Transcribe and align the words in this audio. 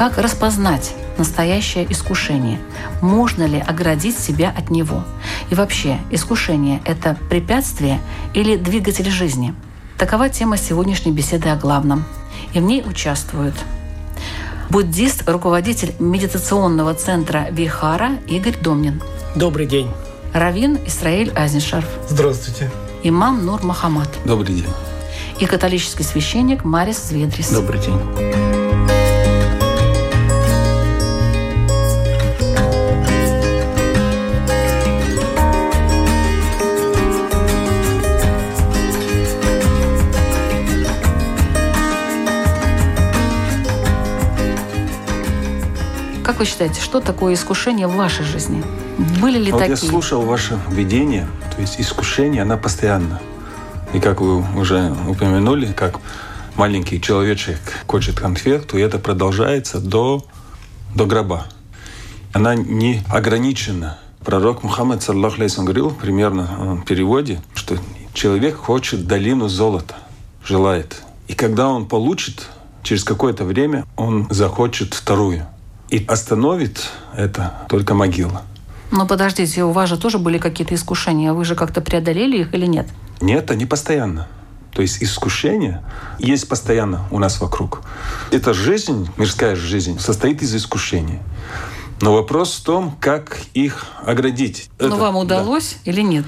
Как 0.00 0.16
распознать 0.16 0.94
настоящее 1.18 1.84
искушение? 1.92 2.58
Можно 3.02 3.44
ли 3.44 3.60
оградить 3.60 4.18
себя 4.18 4.48
от 4.48 4.70
него? 4.70 5.04
И 5.50 5.54
вообще, 5.54 5.98
искушение– 6.10 6.80
это 6.86 7.18
препятствие 7.28 8.00
или 8.32 8.56
двигатель 8.56 9.10
жизни? 9.10 9.52
Такова 9.98 10.30
тема 10.30 10.56
сегодняшней 10.56 11.12
беседы 11.12 11.50
о 11.50 11.56
главном. 11.56 12.04
И 12.54 12.60
в 12.60 12.62
ней 12.62 12.82
участвуют 12.82 13.54
буддист, 14.70 15.28
руководитель 15.28 15.94
медитационного 15.98 16.94
центра 16.94 17.48
Вихара 17.50 18.12
Игорь 18.26 18.56
Домнин. 18.56 19.02
Добрый 19.34 19.66
день. 19.66 19.90
Равин 20.32 20.78
Исраиль 20.86 21.30
Азнишарф. 21.32 21.88
Здравствуйте. 22.08 22.70
Имам 23.02 23.44
Нур 23.44 23.62
Махамад. 23.62 24.08
Добрый 24.24 24.54
день. 24.54 24.66
И 25.40 25.44
католический 25.44 26.04
священник 26.04 26.64
Марис 26.64 27.06
Зведрис. 27.06 27.50
Добрый 27.50 27.80
день. 27.82 28.39
Вы 46.40 46.46
считаете, 46.46 46.80
что 46.80 47.00
такое 47.00 47.34
искушение 47.34 47.86
в 47.86 47.96
вашей 47.96 48.24
жизни? 48.24 48.64
Были 49.20 49.38
ли 49.38 49.52
вот 49.52 49.58
такие? 49.58 49.72
я 49.72 49.76
слушал 49.76 50.22
ваше 50.22 50.58
видение, 50.70 51.28
то 51.54 51.60
есть 51.60 51.78
искушение, 51.78 52.40
она 52.40 52.56
постоянно. 52.56 53.20
И 53.92 54.00
как 54.00 54.22
вы 54.22 54.42
уже 54.58 54.90
упомянули, 55.06 55.70
как 55.72 56.00
маленький 56.56 56.98
человечек 56.98 57.58
хочет 57.86 58.18
конфету, 58.18 58.78
и 58.78 58.80
это 58.80 58.98
продолжается 58.98 59.80
до, 59.80 60.24
до 60.94 61.04
гроба. 61.04 61.46
Она 62.32 62.54
не 62.54 63.02
ограничена. 63.10 63.98
Пророк 64.24 64.62
Мухаммад, 64.62 65.02
саллаху 65.02 65.42
говорил 65.58 65.90
примерно 65.90 66.80
в 66.82 66.86
переводе, 66.86 67.42
что 67.54 67.76
человек 68.14 68.56
хочет 68.56 69.06
долину 69.06 69.48
золота, 69.48 69.96
желает. 70.42 71.02
И 71.28 71.34
когда 71.34 71.68
он 71.68 71.84
получит, 71.84 72.48
через 72.82 73.04
какое-то 73.04 73.44
время 73.44 73.84
он 73.96 74.26
захочет 74.30 74.94
вторую. 74.94 75.46
И 75.90 76.04
остановит 76.06 76.88
это 77.16 77.66
только 77.68 77.94
могила. 77.94 78.42
Но 78.90 79.06
подождите, 79.06 79.64
у 79.64 79.70
вас 79.70 79.88
же 79.88 79.98
тоже 79.98 80.18
были 80.18 80.38
какие-то 80.38 80.74
искушения. 80.74 81.32
Вы 81.32 81.44
же 81.44 81.54
как-то 81.54 81.80
преодолели 81.80 82.38
их 82.38 82.54
или 82.54 82.66
нет? 82.66 82.88
Нет, 83.20 83.50
они 83.50 83.66
постоянно. 83.66 84.26
То 84.72 84.82
есть 84.82 85.02
искушения 85.02 85.82
есть 86.18 86.48
постоянно 86.48 87.04
у 87.10 87.18
нас 87.18 87.40
вокруг. 87.40 87.82
Эта 88.30 88.54
жизнь, 88.54 89.08
мирская 89.16 89.56
жизнь, 89.56 89.98
состоит 89.98 90.42
из 90.42 90.54
искушений. 90.54 91.18
Но 92.00 92.14
вопрос 92.14 92.54
в 92.54 92.64
том, 92.64 92.96
как 92.98 93.38
их 93.52 93.86
оградить. 94.04 94.70
Но 94.78 94.86
Это, 94.86 94.96
вам 94.96 95.16
удалось 95.16 95.76
да. 95.84 95.90
или 95.90 96.00
нет? 96.00 96.24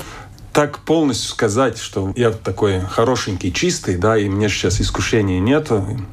Так 0.53 0.81
полностью 0.81 1.31
сказать, 1.31 1.78
что 1.78 2.12
я 2.17 2.31
такой 2.31 2.81
хорошенький, 2.81 3.53
чистый, 3.53 3.97
да, 3.97 4.19
и 4.19 4.28
мне 4.28 4.48
сейчас 4.48 4.81
искушения 4.81 5.41
нет. 5.41 5.70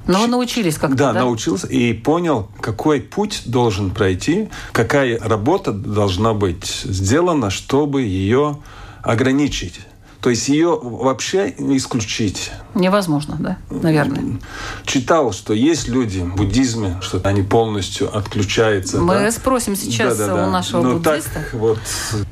Но 0.07 0.27
научились 0.27 0.75
как-то, 0.75 0.95
да? 0.95 1.13
Да, 1.13 1.19
научился 1.19 1.67
и 1.67 1.93
понял, 1.93 2.49
какой 2.61 3.01
путь 3.01 3.43
должен 3.45 3.91
пройти, 3.91 4.49
какая 4.71 5.19
работа 5.19 5.71
должна 5.71 6.33
быть 6.33 6.65
сделана, 6.85 7.49
чтобы 7.49 8.03
ее 8.03 8.59
ограничить. 9.01 9.79
То 10.21 10.29
есть 10.29 10.49
ее 10.49 10.77
вообще 10.81 11.53
исключить. 11.57 12.51
Невозможно, 12.75 13.37
да, 13.39 13.57
наверное. 13.69 14.39
Читал, 14.85 15.31
что 15.31 15.53
есть 15.53 15.87
люди 15.87 16.19
в 16.19 16.35
буддизме, 16.35 16.97
что 17.01 17.21
они 17.23 17.41
полностью 17.41 18.15
отключаются. 18.15 18.99
Мы 18.99 19.13
да? 19.13 19.31
спросим 19.31 19.77
сейчас 19.77 20.17
да, 20.17 20.27
да, 20.27 20.35
да. 20.35 20.47
у 20.47 20.51
нашего 20.51 20.81
ну, 20.81 20.93
буддиста. 20.97 21.31
Так, 21.33 21.53
вот. 21.53 21.79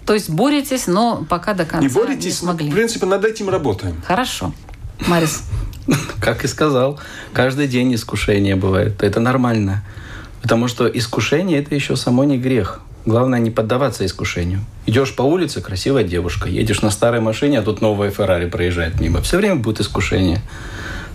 То 0.06 0.14
есть 0.14 0.30
боретесь, 0.30 0.88
но 0.88 1.26
пока 1.30 1.54
до 1.54 1.64
конца 1.64 1.80
не 1.80 1.88
боретесь, 1.88 2.26
не 2.26 2.32
смогли. 2.32 2.70
в 2.70 2.74
принципе, 2.74 3.06
над 3.06 3.24
этим 3.24 3.50
работаем. 3.50 4.02
Хорошо. 4.06 4.54
Марис. 5.08 5.44
Как 6.20 6.44
и 6.44 6.48
сказал, 6.48 7.00
каждый 7.32 7.70
день 7.70 7.96
искушения 7.96 8.58
бывает. 8.58 9.02
Это 9.02 9.22
нормально. 9.22 9.86
Потому 10.42 10.68
что 10.68 10.88
искушение– 10.88 11.60
это 11.62 11.74
еще 11.74 11.96
само 11.96 12.26
не 12.26 12.38
грех. 12.38 12.82
Главное 13.08 13.40
не 13.40 13.52
поддаваться 13.52 14.06
искушению. 14.06 14.60
Идешь 14.86 15.16
по 15.16 15.22
улице, 15.22 15.62
красивая 15.62 16.04
девушка, 16.04 16.50
едешь 16.50 16.82
на 16.82 16.92
старой 16.92 17.22
машине, 17.22 17.60
а 17.60 17.64
тут 17.64 17.80
новая 17.80 18.12
Феррари 18.12 18.50
проезжает 18.50 19.00
мимо. 19.00 19.22
Все 19.22 19.38
время 19.38 19.56
будет 19.56 19.80
искушение. 19.80 20.42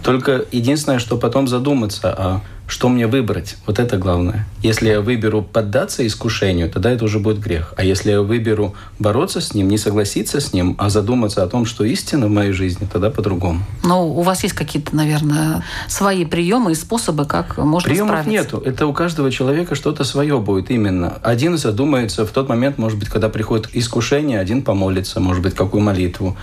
Только 0.02 0.46
единственное, 0.52 0.98
что 0.98 1.18
потом 1.18 1.46
задуматься, 1.48 2.14
а 2.16 2.40
что 2.66 2.88
мне 2.88 3.06
выбрать? 3.06 3.56
Вот 3.66 3.78
это 3.78 3.98
главное. 3.98 4.46
Если 4.62 4.88
я 4.88 5.00
выберу 5.00 5.42
поддаться 5.42 6.06
искушению, 6.06 6.70
тогда 6.70 6.90
это 6.90 7.04
уже 7.04 7.18
будет 7.18 7.38
грех. 7.38 7.74
А 7.76 7.84
если 7.84 8.12
я 8.12 8.22
выберу 8.22 8.74
бороться 8.98 9.40
с 9.40 9.54
ним, 9.54 9.68
не 9.68 9.76
согласиться 9.76 10.40
с 10.40 10.52
ним, 10.52 10.76
а 10.78 10.88
задуматься 10.88 11.42
о 11.42 11.48
том, 11.48 11.66
что 11.66 11.84
истина 11.84 12.28
в 12.28 12.30
моей 12.30 12.52
жизни, 12.52 12.88
тогда 12.90 13.10
по-другому. 13.10 13.60
Но 13.84 14.08
у 14.08 14.22
вас 14.22 14.42
есть 14.42 14.54
какие-то, 14.54 14.94
наверное, 14.96 15.64
свои 15.88 16.24
приемы 16.24 16.72
и 16.72 16.74
способы, 16.74 17.26
как 17.26 17.58
можно 17.58 17.90
Приемов 17.90 18.20
справиться? 18.20 18.30
нету. 18.30 18.62
Это 18.64 18.86
у 18.86 18.92
каждого 18.92 19.30
человека 19.30 19.74
что-то 19.74 20.04
свое 20.04 20.38
будет 20.38 20.70
именно. 20.70 21.18
Один 21.22 21.58
задумается 21.58 22.24
в 22.24 22.30
тот 22.30 22.48
момент, 22.48 22.78
может 22.78 22.98
быть, 22.98 23.08
когда 23.08 23.28
приходит 23.28 23.68
искушение, 23.72 24.38
один 24.38 24.62
помолится, 24.62 25.20
может 25.20 25.42
быть, 25.42 25.54
какую 25.54 25.82
молитву. 25.82 26.36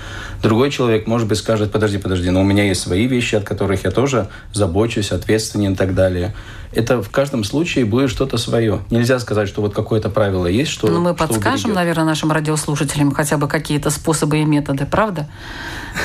Другой 0.44 0.69
человек, 0.69 1.08
может 1.08 1.28
быть, 1.28 1.38
скажет, 1.38 1.72
подожди, 1.72 1.97
подожди, 1.97 2.29
но 2.29 2.41
у 2.41 2.46
меня 2.46 2.66
есть 2.66 2.81
свои 2.81 3.08
вещи, 3.08 3.35
от 3.35 3.46
которых 3.46 3.85
я 3.85 3.91
тоже 3.91 4.28
забочусь, 4.53 5.12
ответственен 5.12 5.74
и 5.74 5.75
так 5.75 5.96
далее 5.96 6.09
далее. 6.09 6.36
Это 6.72 7.02
в 7.02 7.09
каждом 7.09 7.44
случае 7.44 7.86
будет 7.86 8.09
что-то 8.12 8.38
свое. 8.38 8.80
Нельзя 8.92 9.20
сказать, 9.20 9.47
что 9.47 9.62
вот 9.62 9.74
какое-то 9.74 10.09
правило 10.09 10.46
есть, 10.46 10.72
что 10.72 10.88
Ну, 10.88 11.02
мы 11.02 11.16
что 11.16 11.28
подскажем, 11.28 11.72
уберегет. 11.72 11.75
наверное, 11.75 12.06
нашим 12.06 12.31
радиослушателям 12.31 13.12
хотя 13.12 13.38
бы 13.38 13.47
какие-то 13.47 13.90
способы 13.90 14.40
и 14.40 14.46
методы, 14.46 14.86
правда? 14.86 15.30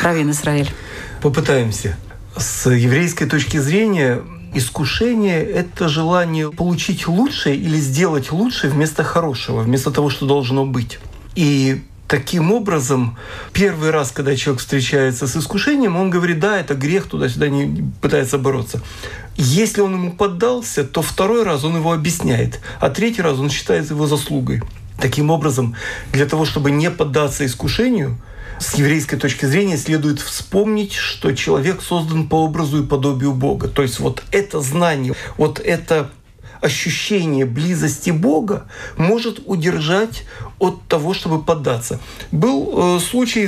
Равин 0.02 0.30
Израиль. 0.30 0.70
Попытаемся. 1.20 1.96
С 2.36 2.70
еврейской 2.70 3.26
точки 3.26 3.58
зрения 3.58 4.22
искушение– 4.54 5.42
это 5.44 5.88
желание 5.88 6.50
получить 6.50 7.06
лучшее 7.06 7.56
или 7.56 7.76
сделать 7.76 8.32
лучшее 8.32 8.70
вместо 8.72 9.04
хорошего, 9.04 9.60
вместо 9.60 9.90
того, 9.90 10.10
что 10.10 10.26
должно 10.26 10.64
быть. 10.64 10.98
И 11.34 11.82
Таким 12.06 12.52
образом, 12.52 13.16
первый 13.52 13.90
раз, 13.90 14.10
когда 14.10 14.36
человек 14.36 14.60
встречается 14.60 15.26
с 15.26 15.36
искушением, 15.36 15.96
он 15.96 16.10
говорит, 16.10 16.38
да, 16.38 16.60
это 16.60 16.74
грех, 16.74 17.06
туда-сюда 17.06 17.48
не 17.48 17.90
пытается 18.02 18.36
бороться. 18.36 18.82
Если 19.36 19.80
он 19.80 19.94
ему 19.94 20.12
поддался, 20.12 20.84
то 20.84 21.00
второй 21.00 21.44
раз 21.44 21.64
он 21.64 21.76
его 21.76 21.92
объясняет, 21.92 22.60
а 22.78 22.90
третий 22.90 23.22
раз 23.22 23.38
он 23.38 23.48
считает 23.50 23.88
его 23.88 24.06
заслугой. 24.06 24.62
Таким 25.00 25.30
образом, 25.30 25.74
для 26.12 26.26
того, 26.26 26.44
чтобы 26.44 26.70
не 26.70 26.90
поддаться 26.90 27.46
искушению, 27.46 28.18
с 28.60 28.74
еврейской 28.74 29.16
точки 29.16 29.46
зрения 29.46 29.76
следует 29.76 30.20
вспомнить, 30.20 30.92
что 30.92 31.32
человек 31.32 31.82
создан 31.82 32.28
по 32.28 32.44
образу 32.44 32.82
и 32.82 32.86
подобию 32.86 33.32
Бога. 33.32 33.66
То 33.66 33.82
есть 33.82 33.98
вот 33.98 34.22
это 34.30 34.60
знание, 34.60 35.14
вот 35.36 35.58
это 35.58 36.10
ощущение 36.64 37.44
близости 37.44 38.10
Бога 38.10 38.66
может 38.96 39.42
удержать 39.44 40.24
от 40.58 40.82
того, 40.88 41.12
чтобы 41.12 41.42
поддаться. 41.42 42.00
Был 42.32 42.96
э, 42.96 43.00
случай, 43.00 43.44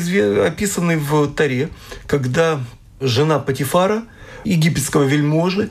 описанный 0.47 0.97
в 0.97 1.29
Таре, 1.33 1.71
когда 2.07 2.61
жена 3.01 3.39
Патифара, 3.39 4.03
египетского 4.45 5.05
вельможи, 5.05 5.71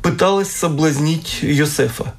пыталась 0.00 0.50
соблазнить 0.50 1.42
Йосефа. 1.42 2.14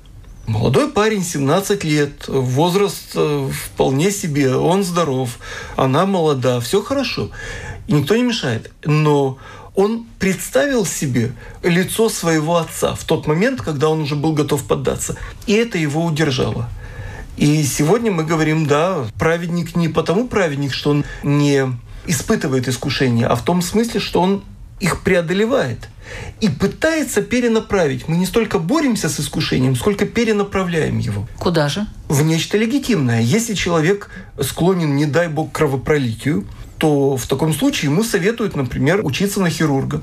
Молодой 0.48 0.90
парень, 0.90 1.24
17 1.24 1.84
лет, 1.86 2.28
возраст 2.28 3.12
э, 3.16 3.50
вполне 3.52 4.12
себе, 4.12 4.56
он 4.56 4.84
здоров, 4.84 5.40
она 5.78 6.06
молода, 6.06 6.60
все 6.60 6.82
хорошо, 6.82 7.32
никто 7.88 8.16
не 8.16 8.24
мешает. 8.24 8.72
Но 8.84 9.38
он 9.78 10.08
представил 10.18 10.88
себе 10.88 11.34
лицо 11.62 12.10
своего 12.10 12.58
отца 12.58 12.96
в 12.96 13.04
тот 13.04 13.28
момент, 13.28 13.62
когда 13.62 13.90
он 13.90 14.02
уже 14.02 14.16
был 14.16 14.34
готов 14.34 14.64
поддаться. 14.64 15.16
И 15.46 15.54
это 15.54 15.78
его 15.78 16.04
удержало. 16.04 16.68
И 17.38 17.64
сегодня 17.64 18.12
мы 18.12 18.24
говорим, 18.24 18.66
да, 18.66 19.06
праведник 19.20 19.76
не 19.76 19.88
потому 19.88 20.28
праведник, 20.28 20.74
что 20.74 20.90
он 20.90 21.06
не 21.22 21.72
испытывает 22.08 22.68
искушения, 22.68 23.28
а 23.28 23.36
в 23.36 23.46
том 23.46 23.62
смысле, 23.62 24.00
что 24.00 24.20
он 24.20 24.44
их 24.80 25.02
преодолевает 25.02 25.90
и 26.42 26.50
пытается 26.50 27.22
перенаправить. 27.22 28.08
Мы 28.08 28.18
не 28.18 28.26
столько 28.26 28.58
боремся 28.58 29.10
с 29.10 29.20
искушением, 29.20 29.76
сколько 29.76 30.08
перенаправляем 30.08 30.98
его. 30.98 31.28
Куда 31.38 31.70
же? 31.70 31.86
В 32.08 32.24
нечто 32.24 32.58
легитимное. 32.58 33.22
Если 33.22 33.54
человек 33.54 34.10
склонен, 34.42 34.96
не 34.96 35.06
дай 35.06 35.28
бог, 35.28 35.52
к 35.52 35.56
кровопролитию, 35.56 36.48
то 36.78 37.18
в 37.18 37.26
таком 37.28 37.54
случае 37.54 37.92
ему 37.92 38.04
советуют, 38.04 38.56
например, 38.56 39.02
учиться 39.04 39.40
на 39.42 39.50
хирурга. 39.50 40.02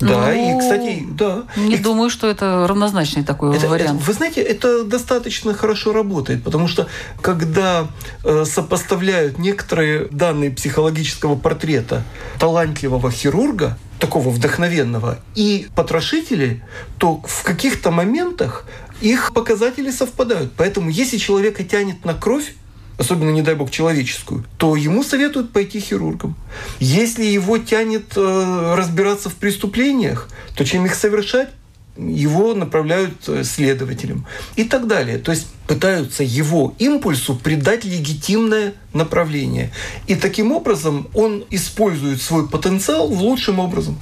Да, 0.00 0.32
Ну, 0.34 0.56
и, 0.56 0.58
кстати, 0.58 1.06
да. 1.10 1.44
Не 1.56 1.76
И, 1.76 1.78
думаю, 1.78 2.10
что 2.10 2.26
это 2.26 2.66
равнозначный 2.68 3.22
такой 3.22 3.56
это- 3.56 3.68
вариант. 3.68 4.00
это- 4.00 4.06
вы 4.08 4.12
знаете, 4.12 4.40
это 4.42 4.82
достаточно 4.82 5.54
хорошо 5.54 5.92
работает, 5.92 6.42
потому 6.42 6.66
что 6.66 6.88
когда 7.20 7.86
э, 8.24 8.44
сопоставляют 8.44 9.38
некоторые 9.38 10.08
данные 10.10 10.50
психологического 10.50 11.36
портрета 11.36 12.02
талантливого 12.40 13.12
хирурга, 13.12 13.78
такого 14.00 14.30
вдохновенного, 14.30 15.18
и 15.36 15.68
потрошителей, 15.76 16.62
то 16.98 17.22
в 17.24 17.44
каких-то 17.44 17.92
моментах 17.92 18.66
их 19.00 19.32
показатели 19.32 19.92
совпадают. 19.92 20.52
Поэтому 20.56 20.90
если 20.90 21.16
человека 21.18 21.62
тянет 21.62 22.04
на 22.04 22.14
кровь, 22.14 22.54
особенно, 22.98 23.30
не 23.30 23.42
дай 23.42 23.54
бог, 23.54 23.70
человеческую, 23.70 24.44
то 24.58 24.76
ему 24.76 25.02
советуют 25.02 25.52
пойти 25.52 25.80
хирургом. 25.80 26.36
Если 26.78 27.24
его 27.24 27.58
тянет 27.58 28.12
э, 28.16 28.74
разбираться 28.76 29.30
в 29.30 29.34
преступлениях, 29.34 30.28
то 30.56 30.64
чем 30.64 30.86
их 30.86 30.94
совершать, 30.94 31.50
его 31.96 32.54
направляют 32.54 33.28
э, 33.28 33.44
следователям 33.44 34.26
и 34.56 34.64
так 34.64 34.86
далее. 34.86 35.18
То 35.18 35.32
есть 35.32 35.46
пытаются 35.66 36.22
его 36.22 36.74
импульсу 36.78 37.34
придать 37.36 37.84
легитимное 37.84 38.74
направление. 38.94 39.70
И 40.06 40.14
таким 40.14 40.52
образом 40.52 41.08
он 41.14 41.44
использует 41.50 42.22
свой 42.22 42.48
потенциал 42.48 43.08
в 43.08 43.22
лучшем 43.22 43.58
образом. 43.58 43.98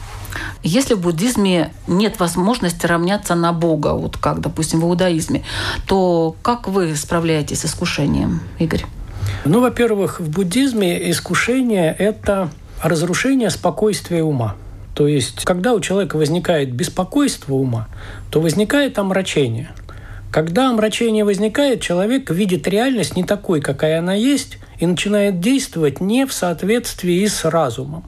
Если 0.63 0.95
в 0.95 1.01
буддизме 1.01 1.73
нет 1.87 2.21
возможности 2.21 2.87
равняться 2.87 3.35
на 3.35 3.53
Бога, 3.53 3.95
вот 3.95 4.17
как, 4.17 4.41
допустим, 4.41 4.81
в 4.81 4.85
иудаизме, 4.85 5.45
то 5.87 6.37
как 6.43 6.69
вы 6.69 6.95
справляетесь 6.95 7.61
с 7.61 7.65
искушением, 7.67 8.41
Игорь? 8.59 8.85
Ну, 9.45 9.61
во-первых, 9.61 10.21
в 10.21 10.29
буддизме 10.29 11.11
искушение– 11.11 11.95
это 11.99 12.51
разрушение 12.83 13.51
спокойствия 13.51 14.23
ума. 14.23 14.57
То 14.95 15.07
есть, 15.07 15.45
когда 15.45 15.73
у 15.73 15.81
человека 15.81 16.17
возникает 16.17 16.73
беспокойство 16.73 17.55
ума, 17.55 17.89
то 18.31 18.41
возникает 18.41 18.99
омрачение. 18.99 19.71
Когда 20.33 20.71
омрачение 20.71 21.25
возникает, 21.25 21.81
человек 21.81 22.31
видит 22.31 22.69
реальность 22.69 23.17
не 23.17 23.25
такой, 23.25 23.61
какая 23.61 23.99
она 23.99 24.15
есть, 24.15 24.59
и 24.79 24.87
начинает 24.87 25.41
действовать 25.41 26.01
не 26.01 26.25
в 26.25 26.33
соответствии 26.33 27.27
с 27.27 27.45
разумом. 27.45 28.05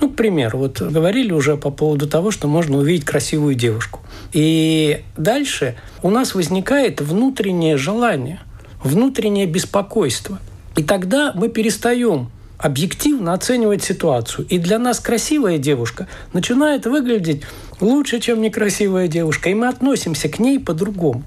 Ну, 0.00 0.08
к 0.08 0.16
примеру, 0.16 0.58
вот 0.58 0.80
говорили 0.80 1.32
уже 1.32 1.56
по 1.56 1.70
поводу 1.70 2.08
того, 2.08 2.30
что 2.30 2.46
можно 2.46 2.78
увидеть 2.78 3.04
красивую 3.04 3.54
девушку. 3.54 4.00
И 4.32 5.02
дальше 5.16 5.76
у 6.02 6.10
нас 6.10 6.34
возникает 6.34 7.00
внутреннее 7.00 7.76
желание, 7.76 8.40
внутреннее 8.82 9.46
беспокойство. 9.46 10.38
И 10.76 10.82
тогда 10.82 11.32
мы 11.34 11.48
перестаем 11.48 12.30
объективно 12.58 13.32
оценивать 13.32 13.82
ситуацию. 13.82 14.46
И 14.48 14.58
для 14.58 14.78
нас 14.78 15.00
красивая 15.00 15.58
девушка 15.58 16.06
начинает 16.32 16.86
выглядеть 16.86 17.42
лучше, 17.80 18.20
чем 18.20 18.40
некрасивая 18.40 19.08
девушка. 19.08 19.50
И 19.50 19.54
мы 19.54 19.68
относимся 19.68 20.28
к 20.28 20.38
ней 20.38 20.58
по-другому. 20.58 21.24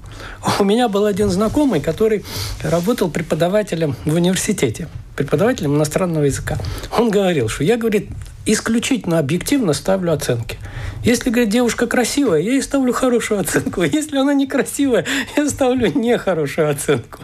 У 0.58 0.64
меня 0.64 0.88
был 0.88 1.04
один 1.04 1.30
знакомый, 1.30 1.80
который 1.80 2.24
работал 2.62 3.10
преподавателем 3.10 3.96
в 4.04 4.14
университете, 4.14 4.88
преподавателем 5.16 5.76
иностранного 5.76 6.24
языка. 6.24 6.58
Он 6.96 7.10
говорил, 7.10 7.48
что 7.48 7.64
я, 7.64 7.76
говорит, 7.76 8.08
исключительно 8.46 9.18
объективно 9.18 9.74
ставлю 9.74 10.12
оценки. 10.12 10.58
Если, 11.04 11.30
говорит, 11.30 11.50
девушка 11.50 11.86
красивая, 11.86 12.40
я 12.40 12.52
ей 12.52 12.62
ставлю 12.62 12.92
хорошую 12.92 13.40
оценку. 13.40 13.82
Если 13.82 14.16
она 14.16 14.34
некрасивая, 14.34 15.04
я 15.36 15.48
ставлю 15.48 15.92
нехорошую 15.96 16.70
оценку. 16.70 17.20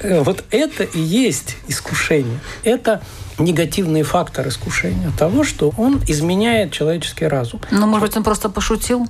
Э, 0.00 0.20
вот 0.20 0.44
это 0.50 0.84
и 0.84 1.00
есть 1.00 1.56
искушение. 1.66 2.38
Это 2.62 3.02
негативный 3.38 4.02
фактор 4.02 4.48
искушения 4.48 5.10
того, 5.18 5.44
что 5.44 5.72
он 5.76 6.00
изменяет 6.06 6.72
человеческий 6.72 7.26
разум. 7.26 7.60
Ну, 7.70 7.86
может 7.86 8.08
быть, 8.08 8.16
он 8.16 8.24
просто 8.24 8.48
пошутил? 8.48 9.06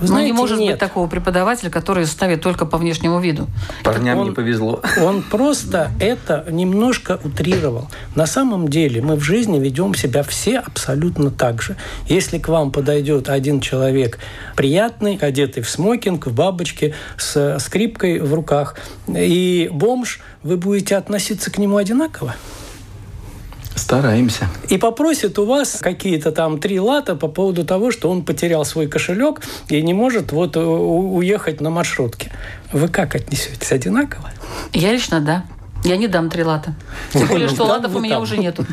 Вы 0.00 0.08
знаете, 0.08 0.28
ну, 0.28 0.34
не 0.34 0.38
может 0.38 0.58
нет. 0.58 0.72
быть 0.72 0.80
такого 0.80 1.06
преподавателя, 1.06 1.70
который 1.70 2.04
ставит 2.04 2.42
только 2.42 2.66
по 2.66 2.76
внешнему 2.76 3.18
виду. 3.18 3.46
Парням 3.82 4.18
он, 4.18 4.28
не 4.28 4.34
повезло. 4.34 4.82
Он 5.02 5.22
просто 5.22 5.90
это 6.00 6.44
немножко 6.50 7.18
утрировал. 7.24 7.88
На 8.14 8.26
самом 8.26 8.68
деле 8.68 9.00
мы 9.00 9.16
в 9.16 9.22
жизни 9.22 9.58
ведем 9.58 9.94
себя 9.94 10.22
все 10.22 10.58
абсолютно 10.58 11.30
так 11.30 11.62
же. 11.62 11.76
Если 12.08 12.38
к 12.38 12.48
вам 12.48 12.72
подойдет 12.72 13.30
один 13.30 13.60
человек 13.60 14.18
приятный, 14.54 15.16
одетый 15.16 15.62
в 15.62 15.70
смокинг, 15.70 16.26
в 16.26 16.34
бабочке, 16.34 16.94
с 17.16 17.58
скрипкой 17.58 18.20
в 18.20 18.34
руках, 18.34 18.76
и 19.08 19.70
бомж, 19.72 20.20
вы 20.42 20.58
будете 20.58 20.96
относиться 20.96 21.50
к 21.50 21.56
нему 21.56 21.78
одинаково? 21.78 22.34
Стараемся. 23.76 24.48
И 24.68 24.78
попросит 24.78 25.38
у 25.38 25.44
вас 25.44 25.78
какие-то 25.80 26.32
там 26.32 26.58
три 26.58 26.80
лата 26.80 27.14
по 27.14 27.28
поводу 27.28 27.64
того, 27.64 27.92
что 27.92 28.10
он 28.10 28.24
потерял 28.24 28.64
свой 28.64 28.88
кошелек 28.88 29.42
и 29.68 29.80
не 29.82 29.94
может 29.94 30.32
вот 30.32 30.56
уехать 30.56 31.60
на 31.60 31.70
маршрутке. 31.70 32.32
Вы 32.72 32.88
как 32.88 33.14
отнесетесь? 33.14 33.70
Одинаково? 33.70 34.30
Я 34.72 34.92
лично 34.92 35.20
да. 35.20 35.44
Я 35.84 35.98
не 35.98 36.08
дам 36.08 36.30
три 36.30 36.42
лата. 36.42 36.74
Тем 37.12 37.28
более, 37.28 37.48
что 37.48 37.64
латов 37.64 37.94
у 37.94 38.00
меня 38.00 38.18
уже 38.18 38.38
нету. 38.38 38.66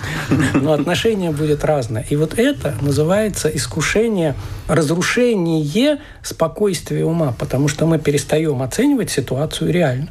Но 0.54 0.74
отношение 0.74 1.32
будет 1.32 1.64
разное. 1.64 2.04
И 2.10 2.16
вот 2.16 2.40
это 2.40 2.76
называется 2.82 3.50
искушение, 3.50 4.36
разрушение 4.68 6.00
спокойствия 6.24 7.06
ума, 7.06 7.36
потому 7.38 7.68
что 7.68 7.86
мы 7.86 8.00
перестаем 8.00 8.64
оценивать 8.64 9.12
ситуацию 9.12 9.72
реально. 9.72 10.08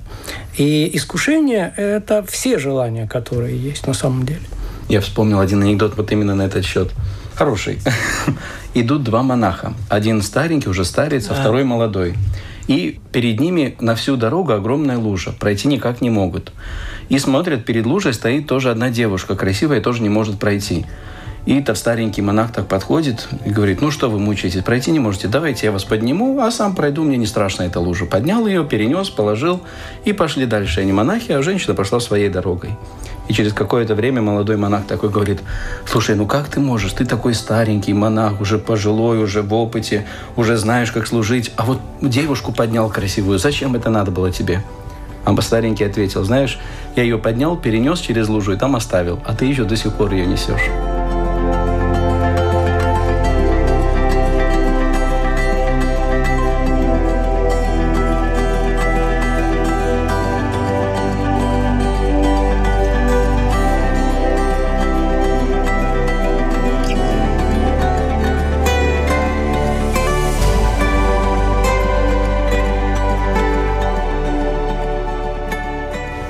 И 0.57 0.91
искушение– 0.95 1.73
это 1.77 2.25
все 2.29 2.59
желания, 2.59 3.09
которые 3.09 3.59
есть 3.59 3.87
на 3.87 3.95
самом 3.95 4.25
деле. 4.25 4.43
Я 4.93 5.01
вспомнил 5.01 5.41
один 5.41 5.63
анекдот 5.63 5.97
вот 5.97 6.13
именно 6.13 6.35
на 6.35 6.43
этот 6.43 6.67
счет. 6.67 6.91
Хороший. 7.35 7.79
Идут 8.75 9.03
два 9.05 9.23
монаха. 9.23 9.73
Один 9.89 10.21
старенький, 10.21 10.69
уже 10.69 10.85
старец, 10.85 11.31
а 11.31 11.35
второй 11.35 11.65
молодой. 11.65 12.15
И 12.69 13.01
перед 13.11 13.41
ними 13.41 13.75
на 13.81 13.95
всю 13.95 14.19
дорогу 14.19 14.53
огромная 14.53 14.99
лужа. 14.99 15.33
Пройти 15.33 15.67
никак 15.67 16.03
не 16.03 16.11
могут. 16.11 16.53
И 17.09 17.19
смотрят, 17.19 17.65
перед 17.65 17.87
лужей 17.87 18.13
стоит 18.13 18.47
тоже 18.47 18.71
одна 18.71 18.91
девушка, 18.91 19.35
красивая, 19.35 19.81
тоже 19.81 20.03
не 20.03 20.11
может 20.11 20.39
пройти. 20.39 20.85
И 21.47 21.59
этот 21.59 21.79
старенький 21.79 22.21
монах 22.21 22.53
так 22.53 22.69
подходит 22.69 23.29
и 23.47 23.51
говорит, 23.51 23.81
ну 23.81 23.91
что 23.91 24.11
вы 24.11 24.19
мучаетесь, 24.19 24.63
пройти 24.63 24.91
не 24.91 25.01
можете, 25.01 25.27
давайте 25.27 25.67
я 25.67 25.73
вас 25.73 25.85
подниму, 25.85 26.39
а 26.39 26.51
сам 26.51 26.77
пройду, 26.77 27.03
мне 27.03 27.17
не 27.17 27.27
страшно 27.27 27.63
эта 27.63 27.81
лужа. 27.81 28.05
Поднял 28.05 28.47
ее, 28.47 28.63
перенес, 28.63 29.09
положил 29.09 29.63
и 30.05 30.13
пошли 30.13 30.45
дальше. 30.45 30.81
Они 30.81 30.93
монахи, 30.93 31.33
а 31.33 31.43
женщина 31.43 31.75
пошла 31.75 31.99
своей 31.99 32.29
дорогой. 32.29 32.77
И 33.29 33.33
через 33.33 33.53
какое-то 33.53 33.95
время 33.95 34.21
молодой 34.21 34.57
монах 34.57 34.87
такой 34.87 35.11
говорит, 35.11 35.41
слушай, 35.87 36.17
ну 36.17 36.27
как 36.27 36.49
ты 36.49 36.61
можешь? 36.61 36.93
Ты 36.93 37.05
такой 37.05 37.35
старенький 37.35 37.93
монах, 37.93 38.41
уже 38.41 38.59
пожилой, 38.59 39.23
уже 39.23 39.43
в 39.43 39.55
опыте, 39.55 40.07
уже 40.37 40.57
знаешь, 40.57 40.91
как 40.91 41.07
служить. 41.07 41.53
А 41.57 41.65
вот 41.65 41.79
девушку 42.01 42.53
поднял 42.53 42.91
красивую. 42.91 43.39
Зачем 43.39 43.75
это 43.75 43.91
надо 43.91 44.11
было 44.11 44.31
тебе? 44.31 44.63
А 45.25 45.41
старенький 45.41 45.85
ответил, 45.85 46.25
знаешь, 46.25 46.59
я 46.97 47.05
ее 47.05 47.17
поднял, 47.17 47.57
перенес 47.57 48.01
через 48.01 48.29
лужу 48.29 48.55
и 48.55 48.57
там 48.57 48.75
оставил, 48.75 49.21
а 49.25 49.35
ты 49.35 49.45
еще 49.45 49.65
до 49.65 49.77
сих 49.77 49.93
пор 49.95 50.13
ее 50.13 50.27
несешь. 50.27 50.92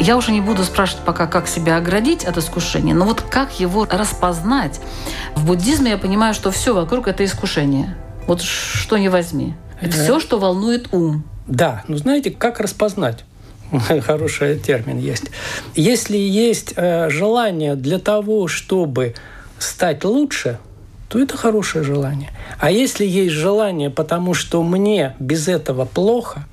Я 0.03 0.17
уже 0.17 0.33
не 0.33 0.41
буду 0.41 0.65
спрашивать 0.65 1.05
пока, 1.05 1.29
как 1.29 1.47
себя 1.47 1.77
оградить 1.77 2.25
от 2.25 2.37
искушения, 2.37 2.93
но 2.93 3.05
вот 3.05 3.21
как 3.21 3.61
его 3.61 3.87
распознать. 3.89 4.81
В 5.37 5.47
буддизме 5.47 5.93
я 5.93 5.97
понимаю, 5.97 6.35
что 6.35 6.51
все 6.51 6.75
вокруг 6.75 7.07
это 7.07 7.25
искушение. 7.25 7.97
Вот 8.27 8.43
что 8.43 8.99
не 8.99 9.09
возьми. 9.09 9.55
Это 9.81 9.93
все, 9.93 10.19
что 10.19 10.41
волнует 10.41 10.93
ум. 10.93 11.23
Да, 11.47 11.85
ну 11.87 11.97
знаете, 11.97 12.33
как 12.33 12.59
распознать? 12.59 13.25
Хороший 14.05 14.59
термин 14.59 14.99
есть. 14.99 15.31
Если 15.77 16.17
есть 16.17 16.73
э, 16.75 17.09
желание 17.09 17.77
для 17.77 18.01
того, 18.01 18.49
чтобы 18.49 19.15
стать 19.61 20.03
лучше, 20.03 20.59
то 21.09 21.21
это 21.21 21.37
хорошее 21.37 21.85
желание. 21.85 22.31
А 22.59 22.73
если 22.73 23.07
есть 23.07 23.35
желание, 23.35 23.89
потому 23.89 24.35
что 24.35 24.65
мне 24.65 25.15
без 25.21 25.47
этого 25.47 25.85
плохо, 25.85 26.45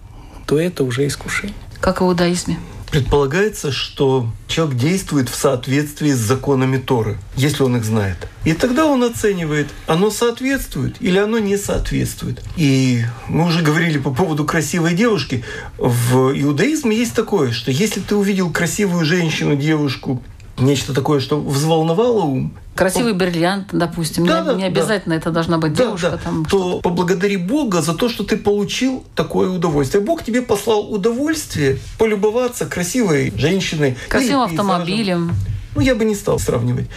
то 0.46 0.60
это 0.60 0.84
уже 0.84 1.08
искушение. 1.08 1.56
Как 1.82 2.02
в 2.02 2.06
иудаизме. 2.06 2.60
Предполагается, 2.92 3.72
что 3.72 4.32
человек 4.48 4.76
действует 4.76 5.30
в 5.30 5.36
соответствии 5.36 6.12
с 6.12 6.18
законами 6.18 6.78
Торы, 6.78 7.18
если 7.36 7.62
он 7.62 7.78
их 7.78 7.86
знает. 7.86 8.28
И 8.46 8.54
тогда 8.54 8.88
он 8.88 9.04
оценивает, 9.04 9.68
оно 9.86 10.10
соответствует 10.10 10.96
или 11.00 11.20
оно 11.20 11.38
не 11.38 11.56
соответствует. 11.56 12.42
И 12.58 13.04
мы 13.28 13.46
уже 13.46 13.62
говорили 13.62 14.00
по 14.00 14.12
поводу 14.12 14.44
красивой 14.44 14.96
девушки. 14.96 15.44
В 15.78 16.32
иудаизме 16.32 16.98
есть 16.98 17.14
такое, 17.14 17.52
что 17.52 17.70
если 17.70 18.00
ты 18.00 18.16
увидел 18.16 18.52
красивую 18.52 19.06
женщину, 19.06 19.56
девушку, 19.56 20.24
нечто 20.60 20.94
такое, 20.94 21.20
что 21.20 21.40
взволновало 21.40 22.24
ум. 22.24 22.54
Красивый 22.76 23.14
бриллиант, 23.14 23.70
допустим. 23.74 24.26
Да, 24.26 24.40
не, 24.40 24.46
да, 24.46 24.54
не 24.54 24.64
обязательно 24.64 25.16
да. 25.16 25.22
это 25.22 25.32
должна 25.32 25.58
быть 25.58 25.74
да, 25.74 25.86
девушка. 25.86 26.12
Да. 26.12 26.18
Там, 26.18 26.46
то 26.46 26.80
поблагодари 26.80 27.36
Бога 27.36 27.82
за 27.82 27.94
то, 27.94 28.08
что 28.08 28.24
ты 28.24 28.38
получил 28.38 29.04
такое 29.16 29.50
удовольствие. 29.50 30.02
Бог 30.02 30.24
тебе 30.24 30.42
послал 30.42 30.92
удовольствие 30.92 31.78
полюбоваться 31.98 32.66
красивой 32.66 33.34
женщиной. 33.36 33.98
Красивым 34.08 34.44
автомобилем. 34.44 35.32
Ну, 35.80 35.86
я 35.86 35.96
бы 35.96 36.04
не 36.04 36.14
стал 36.14 36.40
сравнивать. 36.40 36.88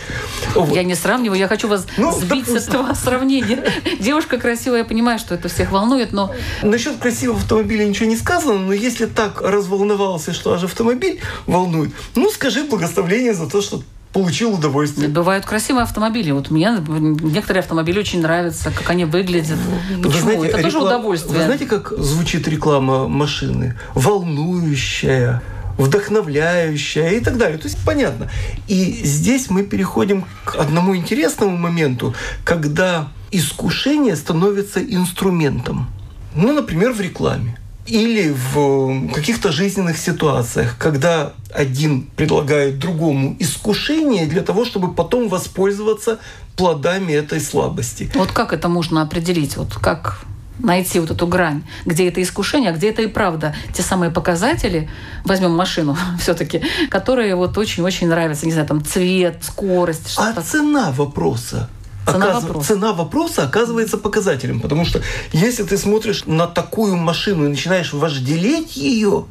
Вот. 0.57 0.75
Я 0.75 0.83
не 0.83 0.97
сравниваю, 0.97 1.39
я 1.39 1.47
хочу 1.47 1.69
вас 1.69 1.87
ну, 1.97 2.11
сбить 2.11 2.47
допустим. 2.47 2.59
с 2.59 2.67
этого 2.67 2.95
сравнения. 2.95 3.63
Девушка 4.01 4.39
красивая, 4.39 4.79
я 4.79 4.85
понимаю, 4.85 5.21
что 5.21 5.37
это 5.37 5.49
всех 5.49 5.71
волнует, 5.71 6.13
но... 6.13 6.35
Насчет 6.65 6.97
красивого 6.97 7.39
автомобиля 7.39 7.85
ничего 7.85 8.09
не 8.09 8.17
сказано, 8.17 8.59
но 8.59 8.73
если 8.73 9.07
так 9.07 9.41
разволновался, 9.41 10.33
что 10.33 10.53
аж 10.53 10.65
автомобиль 10.65 11.21
волнует, 11.47 11.93
ну, 12.17 12.29
скажи 12.29 12.65
благословление 12.65 13.35
за 13.35 13.49
то, 13.49 13.63
что 13.63 13.85
получил 14.13 14.55
удовольствие. 14.55 15.09
Бывают 15.09 15.47
красивые 15.47 15.85
автомобили. 15.85 16.33
Вот 16.33 16.51
мне 16.51 16.77
некоторые 16.89 17.61
автомобили 17.61 18.01
очень 18.01 18.21
нравятся, 18.21 18.73
как 18.73 18.91
они 18.91 19.05
выглядят. 19.05 19.59
Почему? 20.03 20.11
Вы 20.11 20.19
знаете, 20.19 20.47
Это 20.49 20.57
реклам... 20.59 20.73
тоже 20.73 20.79
удовольствие. 20.85 21.39
Вы 21.39 21.45
знаете, 21.45 21.67
как 21.67 21.93
звучит 21.97 22.49
реклама 22.49 23.07
машины? 23.07 23.79
Волнующая, 23.95 25.41
вдохновляющая 25.79 27.11
и 27.11 27.21
так 27.21 27.37
далее. 27.39 27.59
То 27.59 27.69
есть 27.69 27.79
понятно. 27.85 28.31
И 28.69 29.01
здесь 29.05 29.51
мы 29.51 29.63
переходим 29.63 30.25
к 30.45 30.57
одному 30.57 30.97
интересному 30.97 31.57
моменту, 31.57 32.15
когда 32.45 33.09
искушение 33.31 34.17
становится 34.17 34.83
инструментом. 34.83 35.89
Ну, 36.35 36.53
например, 36.53 36.93
в 36.93 37.01
рекламе 37.01 37.59
или 37.87 38.31
в 38.31 39.11
каких-то 39.13 39.51
жизненных 39.51 39.99
ситуациях, 39.99 40.77
когда 40.79 41.33
один 41.53 42.03
предлагает 42.17 42.79
другому 42.79 43.37
искушение 43.41 44.27
для 44.27 44.43
того, 44.43 44.65
чтобы 44.65 44.95
потом 44.95 45.29
воспользоваться 45.29 46.19
плодами 46.57 47.13
этой 47.13 47.41
слабости. 47.41 48.11
Вот 48.15 48.31
как 48.31 48.53
это 48.53 48.69
можно 48.69 49.03
определить? 49.03 49.57
Вот 49.57 49.75
как 49.75 50.25
найти 50.59 51.01
вот 51.01 51.11
эту 51.11 51.27
грань, 51.27 51.63
где 51.85 52.09
это 52.09 52.23
искушение, 52.23 52.71
а 52.71 52.75
где 52.75 52.91
это 52.91 53.03
и 53.03 53.07
правда. 53.07 53.55
Те 53.73 53.83
самые 53.83 54.11
показатели, 54.11 54.89
возьмем 55.25 55.53
машину 55.53 55.97
все-таки, 56.21 56.63
которые 56.91 57.35
вот 57.37 57.57
очень-очень 57.59 58.09
нравятся, 58.09 58.47
не 58.47 58.53
знаю, 58.53 58.69
там 58.69 58.85
цвет, 58.85 59.39
скорость. 59.43 60.17
А 60.19 60.41
цена 60.41 60.91
вопроса 60.93 61.69
Цена, 62.07 62.31
оказ... 62.31 62.43
вопроса. 62.43 62.69
цена 62.69 62.93
вопроса 62.93 63.45
оказывается 63.45 63.97
показателем. 63.97 64.61
Потому 64.61 64.85
что 64.85 65.01
если 65.33 65.63
ты 65.63 65.79
смотришь 65.79 66.25
на 66.27 66.47
такую 66.47 66.97
машину 66.97 67.45
и 67.47 67.49
начинаешь 67.49 67.93
вожделеть 67.93 68.77
ее, 68.77 69.27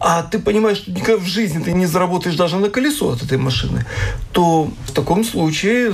а 0.00 0.22
ты 0.22 0.38
понимаешь, 0.38 0.78
что 0.78 0.90
никогда 0.90 1.22
в 1.22 1.26
жизни 1.26 1.62
ты 1.62 1.72
не 1.72 1.86
заработаешь 1.86 2.36
даже 2.36 2.56
на 2.56 2.68
колесо 2.68 3.10
от 3.10 3.22
этой 3.22 3.38
машины, 3.38 3.84
то 4.32 4.70
в 4.86 4.92
таком 4.92 5.24
случае 5.24 5.90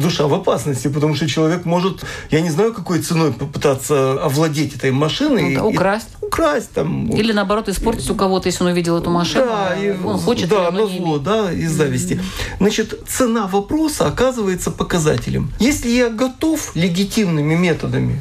душа 0.00 0.26
в 0.26 0.34
опасности, 0.34 0.88
потому 0.88 1.14
что 1.14 1.28
человек 1.28 1.64
может, 1.64 2.04
я 2.30 2.40
не 2.40 2.50
знаю, 2.50 2.72
какой 2.72 3.00
ценой 3.00 3.32
попытаться 3.32 4.22
овладеть 4.22 4.76
этой 4.76 4.90
машиной. 4.90 5.56
Ну, 5.56 5.60
да, 5.60 5.64
украсть. 5.66 6.08
И, 6.22 6.26
украсть 6.26 6.70
там. 6.72 7.08
Или 7.10 7.32
наоборот 7.32 7.68
испортить 7.68 8.08
у 8.10 8.14
кого-то, 8.14 8.48
если 8.48 8.62
он 8.64 8.70
увидел 8.70 8.96
эту 8.96 9.10
машину. 9.10 9.46
Да, 9.46 9.76
и, 9.76 9.90
он 9.90 10.18
хочет. 10.18 10.48
Да, 10.48 10.70
на 10.70 10.86
зло, 10.86 11.18
да, 11.18 11.52
из 11.52 11.72
зависти. 11.72 12.20
Значит, 12.58 12.98
цена 13.08 13.46
вопроса 13.46 14.06
оказывается 14.06 14.70
показателем. 14.70 15.52
Если 15.58 15.90
я 15.90 16.10
готов 16.10 16.74
легитимными 16.74 17.54
методами 17.54 18.20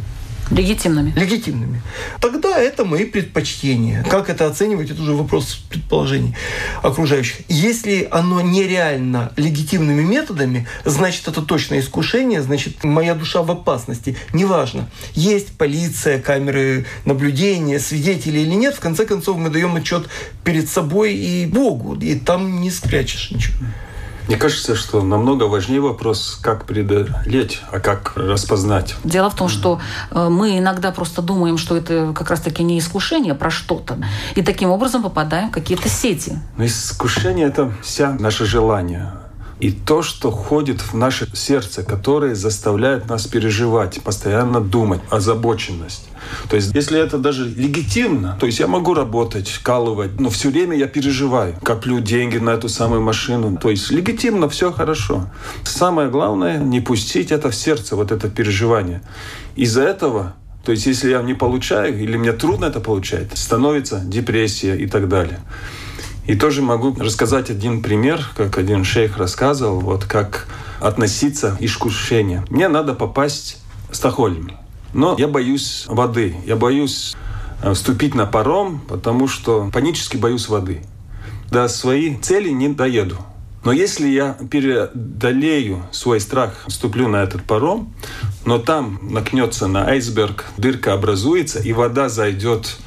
Легитимными. 0.52 1.12
Легитимными. 1.16 1.82
Тогда 2.22 2.58
это 2.58 2.86
мои 2.86 3.06
предпочтения. 3.06 4.04
Как 4.04 4.30
это 4.30 4.48
оценивать, 4.48 4.90
это 4.92 5.02
уже 5.02 5.14
вопрос 5.14 5.60
предположений 5.70 6.36
окружающих. 6.82 7.42
Если 7.50 8.08
оно 8.10 8.42
нереально 8.42 9.32
легитимными 9.36 10.04
методами, 10.04 10.68
значит, 10.86 11.28
это 11.28 11.42
точно 11.42 11.80
искушение, 11.80 12.42
значит, 12.42 12.84
моя 12.84 13.14
душа 13.14 13.42
в 13.44 13.52
опасности. 13.52 14.16
Неважно, 14.34 14.90
есть 15.14 15.58
полиция, 15.58 16.22
камеры 16.22 16.86
наблюдения, 17.06 17.80
свидетели 17.80 18.40
или 18.40 18.54
нет, 18.54 18.76
в 18.76 18.80
конце 18.80 19.06
концов 19.06 19.38
мы 19.38 19.50
даем 19.50 19.76
отчет 19.76 20.08
перед 20.44 20.70
собой 20.70 21.14
и 21.14 21.46
Богу, 21.46 21.96
и 21.96 22.16
там 22.16 22.62
не 22.62 22.72
спрячешь 22.72 23.32
ничего. 23.32 23.58
Мне 24.28 24.36
кажется, 24.38 24.76
что 24.76 25.02
намного 25.02 25.44
важнее 25.44 25.80
вопрос, 25.80 26.38
как 26.42 26.66
преодолеть, 26.66 27.62
а 27.72 27.80
как 27.80 28.14
распознать. 28.16 28.96
Дело 29.04 29.30
в 29.30 29.36
том, 29.36 29.48
что 29.48 29.80
э, 30.12 30.28
мы 30.30 30.58
иногда 30.58 30.92
просто 30.92 31.22
думаем, 31.22 31.58
что 31.58 31.78
это 31.78 32.14
как 32.14 32.30
раз-таки 32.30 32.64
не 32.64 32.80
искушение 32.80 33.34
про 33.34 33.50
что-то, 33.50 33.98
и 34.36 34.42
таким 34.42 34.70
образом 34.70 35.04
попадаем 35.04 35.50
в 35.50 35.52
какие-то 35.52 35.90
сети. 35.90 36.40
Но 36.58 36.66
искушение– 36.66 37.48
это 37.48 37.72
вся 37.82 38.12
наше 38.20 38.46
желание 38.46 39.12
и 39.60 39.72
то, 39.72 40.04
что 40.04 40.32
ходит 40.32 40.82
в 40.82 40.94
наше 40.94 41.28
сердце, 41.36 41.84
которое 41.84 42.36
заставляет 42.36 43.10
нас 43.10 43.26
переживать, 43.26 44.02
постоянно 44.04 44.62
думать, 44.62 45.02
озабоченность. 45.10 46.08
То 46.50 46.56
есть, 46.56 46.76
если 46.76 47.00
это 47.00 47.18
даже 47.18 47.48
легитимно, 47.48 48.38
то 48.40 48.46
есть 48.46 48.60
я 48.60 48.68
могу 48.68 48.94
работать, 48.94 49.48
вкалывать, 49.48 50.20
но 50.20 50.30
все 50.30 50.50
время 50.50 50.78
я 50.78 50.88
переживаю, 50.88 51.56
коплю 51.64 52.00
деньги 52.00 52.38
на 52.38 52.52
эту 52.52 52.70
самую 52.70 53.02
машину. 53.02 53.58
То 53.58 53.70
есть 53.70 53.92
легитимно, 53.92 54.48
все 54.50 54.72
хорошо. 54.72 55.30
Самое 55.64 56.10
главное, 56.10 56.60
не 56.60 56.82
пустить 56.82 57.32
это 57.32 57.50
в 57.50 57.56
сердце, 57.56 57.96
вот 57.96 58.12
это 58.12 58.30
переживание. 58.30 59.02
Из-за 59.56 59.84
этого 59.84 60.36
то 60.68 60.72
есть, 60.72 60.86
если 60.86 61.12
я 61.12 61.22
не 61.22 61.34
получаю, 61.34 61.98
или 61.98 62.18
мне 62.18 62.34
трудно 62.34 62.66
это 62.66 62.82
получать, 62.82 63.38
становится 63.38 64.02
депрессия 64.02 64.76
и 64.76 64.86
так 64.86 65.08
далее. 65.08 65.40
И 66.28 66.36
тоже 66.36 66.62
могу 66.62 66.94
рассказать 67.00 67.50
один 67.50 67.82
пример, 67.82 68.22
как 68.36 68.58
один 68.58 68.84
шейх 68.84 69.18
рассказывал, 69.18 69.80
вот 69.80 70.04
как 70.04 70.48
относиться 70.82 71.56
к 71.58 71.62
искушению. 71.62 72.46
Мне 72.50 72.68
надо 72.68 72.94
попасть 72.94 73.60
в 73.90 73.96
Стокгольм, 73.96 74.52
но 74.94 75.16
я 75.18 75.30
боюсь 75.30 75.86
воды, 75.88 76.36
я 76.46 76.58
боюсь 76.58 77.16
э, 77.64 77.74
вступить 77.74 78.14
на 78.14 78.26
паром, 78.26 78.82
потому 78.90 79.30
что 79.30 79.70
панически 79.72 80.18
боюсь 80.18 80.50
воды. 80.50 80.82
До 81.50 81.70
своей 81.70 82.18
цели 82.18 82.50
не 82.50 82.68
доеду. 82.68 83.18
Но 83.64 83.72
если 83.72 84.08
я 84.08 84.38
преодолею 84.50 85.84
свой 85.92 86.20
страх, 86.20 86.66
вступлю 86.68 87.08
на 87.08 87.24
этот 87.24 87.44
паром, 87.44 87.94
но 88.46 88.60
там 88.60 89.00
накнется 89.02 89.68
на 89.68 89.88
айсберг, 89.88 90.46
дырка 90.58 90.94
образуется, 90.94 91.60
и 91.60 91.72
вода 91.74 92.10
зайдет 92.10 92.78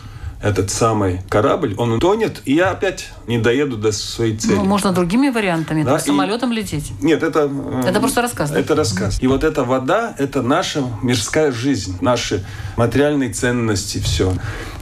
этот 0.42 0.70
самый 0.70 1.20
корабль, 1.28 1.74
он 1.76 1.92
утонет, 1.92 2.40
и 2.46 2.54
я 2.54 2.70
опять 2.70 3.10
не 3.26 3.38
доеду 3.38 3.76
до 3.76 3.92
своей 3.92 4.36
цели. 4.36 4.54
Ну, 4.54 4.64
можно 4.64 4.92
другими 4.92 5.28
вариантами, 5.28 5.82
да? 5.82 5.98
самолетом 5.98 6.52
лететь. 6.52 6.92
Нет, 7.02 7.22
это... 7.22 7.50
Это 7.86 8.00
просто 8.00 8.22
рассказ. 8.22 8.50
Это 8.50 8.68
да? 8.68 8.76
рассказ. 8.76 9.18
И 9.20 9.26
вот 9.26 9.44
эта 9.44 9.64
вода– 9.64 10.14
это 10.18 10.40
наша 10.40 10.82
мирская 11.02 11.52
жизнь, 11.52 11.98
наши 12.00 12.44
материальные 12.76 13.32
ценности, 13.32 13.98
все. 13.98 14.32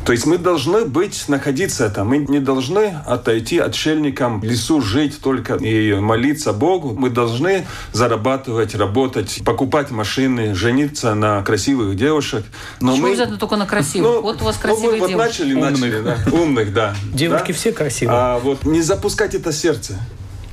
То 0.08 0.12
есть 0.12 0.24
мы 0.24 0.38
должны 0.38 0.86
быть, 0.86 1.28
находиться 1.28 1.90
там. 1.90 2.08
Мы 2.08 2.16
не 2.16 2.40
должны 2.40 2.96
отойти 3.04 3.58
отшельникам 3.58 4.40
в 4.40 4.44
лесу, 4.44 4.80
жить 4.80 5.20
только 5.20 5.56
и 5.56 5.92
молиться 5.96 6.54
Богу. 6.54 6.94
Мы 6.98 7.10
должны 7.10 7.66
зарабатывать, 7.92 8.74
работать, 8.74 9.42
покупать 9.44 9.90
машины, 9.90 10.54
жениться 10.54 11.12
на 11.12 11.42
красивых 11.42 11.94
девушек. 11.94 12.46
Но 12.80 12.92
Почему 12.92 13.02
мы... 13.02 13.10
обязательно 13.10 13.38
только 13.38 13.56
на 13.56 13.66
красивых? 13.66 14.10
Ну, 14.10 14.22
вот 14.22 14.40
у 14.40 14.46
вас 14.46 14.56
красивые 14.56 14.96
ну, 14.96 15.02
мы, 15.02 15.08
девушки. 15.10 15.42
Вот 15.42 15.60
начали, 15.60 16.00
начали, 16.00 16.00
да. 16.00 16.16
Умных, 16.32 16.72
да. 16.72 16.94
Девушки 17.12 17.48
да? 17.48 17.52
все 17.52 17.72
красивые. 17.72 18.16
А 18.16 18.38
вот 18.38 18.64
не 18.64 18.80
запускать 18.80 19.34
это 19.34 19.52
сердце. 19.52 19.98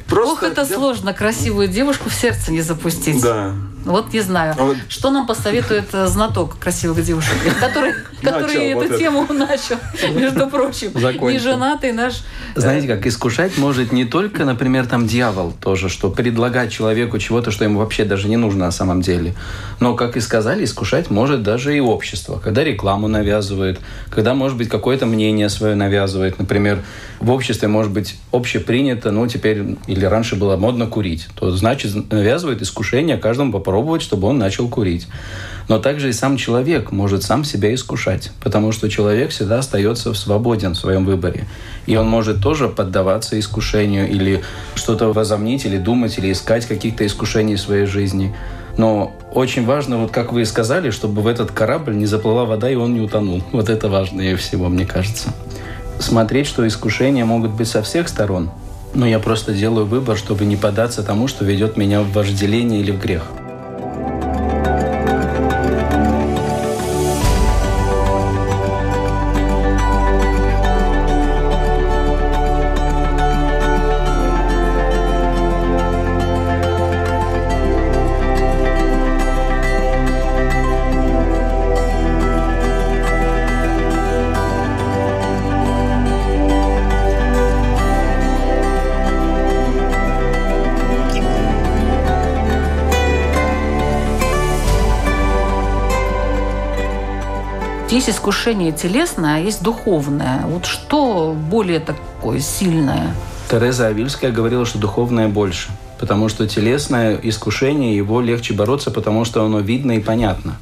Просто 0.09 0.33
Ох, 0.33 0.43
это 0.43 0.65
дел... 0.65 0.79
сложно, 0.79 1.13
красивую 1.13 1.69
девушку 1.69 2.09
в 2.09 2.13
сердце 2.13 2.51
не 2.51 2.61
запустить. 2.61 3.21
Да. 3.21 3.53
Вот 3.85 4.13
не 4.13 4.21
знаю. 4.21 4.55
А 4.57 4.63
вот... 4.63 4.77
Что 4.89 5.11
нам 5.11 5.27
посоветует 5.27 5.93
э, 5.93 6.07
знаток 6.07 6.57
красивых 6.57 7.03
девушек, 7.03 7.33
который, 7.59 7.93
который 8.21 8.71
эту 8.71 8.97
тему 8.97 9.25
начал, 9.31 9.77
между 10.13 10.47
прочим. 10.49 10.91
Не 10.95 11.39
женатый 11.39 11.91
наш... 11.91 12.23
Э, 12.55 12.59
Знаете, 12.59 12.87
как 12.87 13.05
искушать 13.05 13.57
может 13.57 13.91
не 13.91 14.05
только, 14.05 14.43
например, 14.43 14.87
там 14.87 15.07
дьявол 15.07 15.53
тоже, 15.61 15.89
что 15.89 16.09
предлагать 16.09 16.71
человеку 16.71 17.19
чего-то, 17.19 17.51
что 17.51 17.63
ему 17.63 17.79
вообще 17.79 18.05
даже 18.05 18.27
не 18.27 18.37
нужно 18.37 18.65
на 18.65 18.71
самом 18.71 19.01
деле. 19.01 19.35
Но, 19.79 19.95
как 19.95 20.17
и 20.17 20.19
сказали, 20.19 20.63
искушать 20.63 21.09
может 21.09 21.43
даже 21.43 21.75
и 21.75 21.79
общество. 21.79 22.39
Когда 22.43 22.63
рекламу 22.63 23.07
навязывает, 23.07 23.79
когда, 24.09 24.33
может 24.33 24.57
быть, 24.57 24.69
какое-то 24.69 25.05
мнение 25.05 25.49
свое 25.49 25.75
навязывает. 25.75 26.39
Например, 26.39 26.83
в 27.19 27.29
обществе 27.31 27.67
может 27.67 27.91
быть 27.91 28.17
общепринято, 28.31 29.11
ну, 29.11 29.27
теперь 29.27 29.77
или 29.87 30.05
раньше 30.05 30.35
было 30.35 30.57
модно 30.57 30.87
курить, 30.87 31.27
то 31.35 31.51
значит 31.51 32.11
навязывает 32.11 32.61
искушение 32.61 33.17
каждому 33.17 33.51
попробовать, 33.51 33.74
чтобы 34.01 34.27
он 34.27 34.37
начал 34.37 34.67
курить. 34.67 35.07
Но 35.67 35.79
также 35.79 36.09
и 36.09 36.13
сам 36.13 36.37
человек 36.37 36.91
может 36.91 37.23
сам 37.23 37.43
себя 37.43 37.73
искушать, 37.73 38.31
потому 38.43 38.71
что 38.71 38.89
человек 38.89 39.31
всегда 39.31 39.59
остается 39.59 40.13
свободен 40.13 40.73
в 40.73 40.77
своем 40.77 41.05
выборе. 41.05 41.47
И 41.87 41.95
он 41.95 42.07
может 42.07 42.41
тоже 42.41 42.69
поддаваться 42.69 43.39
искушению 43.39 44.09
или 44.09 44.43
что-то 44.75 45.11
возомнить, 45.11 45.65
или 45.65 45.77
думать, 45.77 46.17
или 46.19 46.31
искать 46.31 46.67
каких-то 46.67 47.05
искушений 47.05 47.55
в 47.55 47.61
своей 47.61 47.85
жизни. 47.85 48.35
Но 48.77 49.15
очень 49.33 49.65
важно, 49.65 49.97
вот 49.97 50.11
как 50.11 50.33
вы 50.33 50.45
сказали, 50.45 50.91
чтобы 50.91 51.21
в 51.21 51.27
этот 51.27 51.51
корабль 51.51 51.95
не 51.95 52.05
заплыла 52.05 52.45
вода 52.45 52.69
и 52.69 52.75
он 52.75 52.93
не 52.93 53.01
утонул. 53.01 53.41
Вот 53.51 53.69
это 53.69 53.89
важнее 53.89 54.35
всего, 54.35 54.69
мне 54.69 54.85
кажется. 54.85 55.33
Смотреть, 55.99 56.45
что 56.45 56.67
искушения 56.67 57.25
могут 57.25 57.51
быть 57.51 57.67
со 57.67 57.81
всех 57.81 58.07
сторон– 58.07 58.51
но 58.95 59.05
я 59.05 59.19
просто 59.19 59.53
делаю 59.53 59.85
выбор, 59.85 60.17
чтобы 60.17 60.45
не 60.45 60.55
податься 60.55 61.03
тому, 61.03 61.27
что 61.27 61.43
ведет 61.43 61.75
меня 61.75 62.01
в 62.01 62.13
вожделение 62.13 62.79
или 62.79 62.91
в 62.91 62.99
грех. 62.99 63.23
Есть 98.05 98.19
искушение 98.19 98.71
телесное, 98.71 99.37
а 99.37 99.39
есть 99.39 99.63
духовное. 99.63 100.41
Вот 100.45 100.65
что 100.65 101.35
более 101.49 101.79
такое 101.79 102.39
сильное? 102.39 103.15
Тереза 103.49 103.87
Авильская 103.87 104.31
говорила, 104.31 104.65
что 104.65 104.77
духовное 104.77 105.27
больше. 105.27 105.69
Потому 105.99 106.29
что 106.29 106.47
телесное 106.47 107.19
искушение, 107.23 107.95
его 107.95 108.21
легче 108.21 108.53
бороться, 108.53 108.91
потому 108.91 109.25
что 109.25 109.43
оно 109.43 109.59
видно 109.59 109.93
и 109.93 109.99
понятно. 109.99 110.57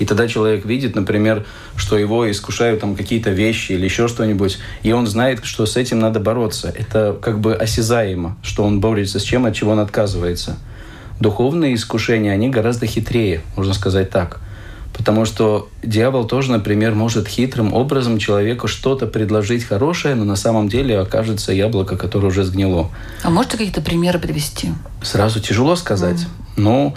И 0.00 0.04
тогда 0.04 0.26
человек 0.28 0.64
видит, 0.66 0.94
например, 0.94 1.46
что 1.76 1.96
его 1.96 2.30
искушают 2.30 2.80
там 2.80 2.96
какие-то 2.96 3.30
вещи 3.30 3.72
или 3.72 3.84
еще 3.84 4.08
что-нибудь, 4.08 4.58
и 4.82 4.92
он 4.92 5.06
знает, 5.06 5.44
что 5.44 5.64
с 5.64 5.76
этим 5.76 6.00
надо 6.00 6.18
бороться. 6.20 6.74
Это 6.76 7.16
как 7.22 7.38
бы 7.38 7.54
осязаемо, 7.54 8.36
что 8.42 8.64
он 8.64 8.80
борется 8.80 9.18
с 9.18 9.22
чем, 9.22 9.46
от 9.46 9.54
чего 9.54 9.72
он 9.72 9.78
отказывается. 9.78 10.56
Духовные 11.20 11.74
искушения, 11.74 12.32
они 12.32 12.48
гораздо 12.48 12.86
хитрее, 12.86 13.42
можно 13.56 13.74
сказать 13.74 14.10
так. 14.10 14.40
Потому 14.92 15.24
что 15.24 15.68
дьявол 15.82 16.26
тоже, 16.26 16.52
например, 16.52 16.94
может 16.94 17.26
хитрым 17.26 17.72
образом 17.72 18.18
человеку 18.18 18.68
что-то 18.68 19.06
предложить 19.06 19.64
хорошее, 19.64 20.14
но 20.14 20.24
на 20.24 20.36
самом 20.36 20.68
деле 20.68 20.98
окажется 20.98 21.52
яблоко, 21.52 21.96
которое 21.96 22.28
уже 22.28 22.44
сгнило. 22.44 22.90
А 23.22 23.30
можете 23.30 23.56
какие-то 23.56 23.80
примеры 23.80 24.18
привести? 24.18 24.70
Сразу 25.02 25.40
тяжело 25.40 25.76
сказать. 25.76 26.20
Mm. 26.20 26.26
Но 26.56 26.94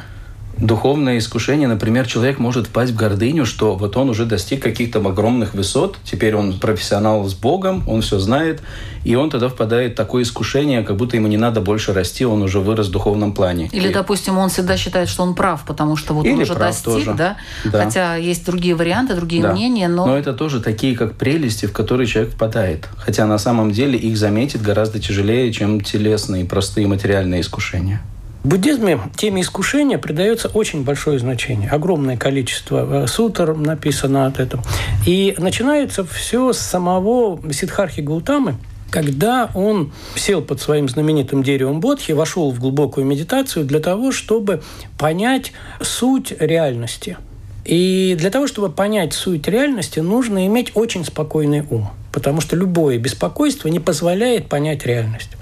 духовное 0.57 1.17
искушение, 1.17 1.67
например, 1.67 2.07
человек 2.07 2.39
может 2.39 2.67
впасть 2.67 2.91
в 2.91 2.95
гордыню, 2.95 3.45
что 3.45 3.75
вот 3.75 3.97
он 3.97 4.09
уже 4.09 4.25
достиг 4.25 4.61
каких-то 4.61 4.99
огромных 4.99 5.53
высот, 5.53 5.97
теперь 6.03 6.35
он 6.35 6.59
профессионал 6.59 7.25
с 7.25 7.33
Богом, 7.33 7.87
он 7.87 8.01
все 8.01 8.19
знает, 8.19 8.61
и 9.03 9.15
он 9.15 9.29
тогда 9.29 9.49
впадает 9.49 9.93
в 9.93 9.95
такое 9.95 10.23
искушение, 10.23 10.83
как 10.83 10.95
будто 10.95 11.15
ему 11.15 11.27
не 11.27 11.37
надо 11.37 11.61
больше 11.61 11.93
расти, 11.93 12.25
он 12.25 12.41
уже 12.41 12.59
вырос 12.59 12.87
в 12.87 12.91
духовном 12.91 13.33
плане. 13.33 13.69
Или, 13.71 13.89
и... 13.89 13.93
допустим, 13.93 14.37
он 14.37 14.49
всегда 14.49 14.77
считает, 14.77 15.09
что 15.09 15.23
он 15.23 15.35
прав, 15.35 15.63
потому 15.65 15.95
что 15.95 16.13
вот 16.13 16.25
Или 16.25 16.33
он 16.33 16.41
уже 16.41 16.55
достиг, 16.55 16.85
тоже. 16.85 17.13
да? 17.13 17.37
да? 17.65 17.83
Хотя 17.83 18.15
есть 18.15 18.45
другие 18.45 18.75
варианты, 18.75 19.15
другие 19.15 19.43
да. 19.43 19.51
мнения, 19.51 19.87
но... 19.87 20.05
Но 20.05 20.17
это 20.17 20.33
тоже 20.33 20.61
такие, 20.61 20.95
как 20.95 21.15
прелести, 21.15 21.65
в 21.65 21.73
которые 21.73 22.07
человек 22.07 22.33
впадает. 22.33 22.89
Хотя 22.97 23.25
на 23.25 23.37
самом 23.37 23.71
деле 23.71 23.97
их 23.97 24.17
заметить 24.17 24.61
гораздо 24.61 24.99
тяжелее, 24.99 25.51
чем 25.51 25.81
телесные, 25.81 26.45
простые 26.45 26.87
материальные 26.87 27.41
искушения. 27.41 28.01
В 28.45 28.47
буддизме 28.47 28.99
теме 29.17 29.41
искушения 29.41 29.97
придается 29.97 30.49
очень 30.49 30.83
большое 30.83 31.17
значение. 31.17 31.67
Огромное 31.67 32.15
количество 32.15 33.05
э, 33.05 33.07
сутр 33.07 33.55
написано 33.55 34.27
от 34.27 34.39
этого. 34.39 34.63
И 35.03 35.33
начинается 35.39 36.05
все 36.05 36.53
с 36.53 36.59
самого 36.59 37.41
Сидхархи 37.51 38.01
Гаутамы, 38.01 38.57
когда 38.91 39.49
он 39.55 39.93
сел 40.15 40.43
под 40.43 40.61
своим 40.61 40.87
знаменитым 40.87 41.41
деревом 41.41 41.79
Бодхи, 41.79 42.11
вошел 42.11 42.51
в 42.51 42.59
глубокую 42.59 43.07
медитацию 43.07 43.65
для 43.65 43.79
того, 43.79 44.11
чтобы 44.11 44.61
понять 44.99 45.51
суть 45.81 46.31
реальности. 46.39 47.17
И 47.65 48.15
для 48.15 48.29
того, 48.29 48.45
чтобы 48.45 48.69
понять 48.69 49.13
суть 49.13 49.47
реальности, 49.47 50.01
нужно 50.01 50.45
иметь 50.45 50.71
очень 50.75 51.03
спокойный 51.03 51.63
ум, 51.67 51.89
потому 52.11 52.41
что 52.41 52.55
любое 52.55 52.99
беспокойство 52.99 53.69
не 53.69 53.79
позволяет 53.79 54.49
понять 54.49 54.85
реальность. 54.85 55.34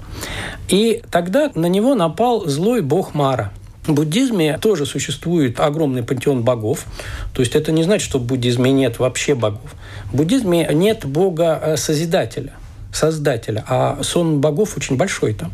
И 0.68 1.02
тогда 1.10 1.50
на 1.54 1.66
него 1.66 1.94
напал 1.94 2.46
злой 2.46 2.82
бог 2.82 3.14
Мара. 3.14 3.52
В 3.86 3.92
буддизме 3.92 4.58
тоже 4.58 4.86
существует 4.86 5.60
огромный 5.60 6.02
пантеон 6.02 6.42
богов. 6.42 6.86
То 7.34 7.42
есть 7.42 7.54
это 7.54 7.70
не 7.70 7.82
значит, 7.82 8.08
что 8.08 8.18
в 8.18 8.24
буддизме 8.24 8.72
нет 8.72 8.98
вообще 8.98 9.34
богов. 9.34 9.74
В 10.10 10.16
буддизме 10.16 10.68
нет 10.72 11.04
бога-созидателя– 11.04 12.52
создателя, 12.94 13.64
а 13.68 13.98
сон 14.02 14.40
богов 14.40 14.76
очень 14.76 14.96
большой 14.96 15.34
там. 15.34 15.52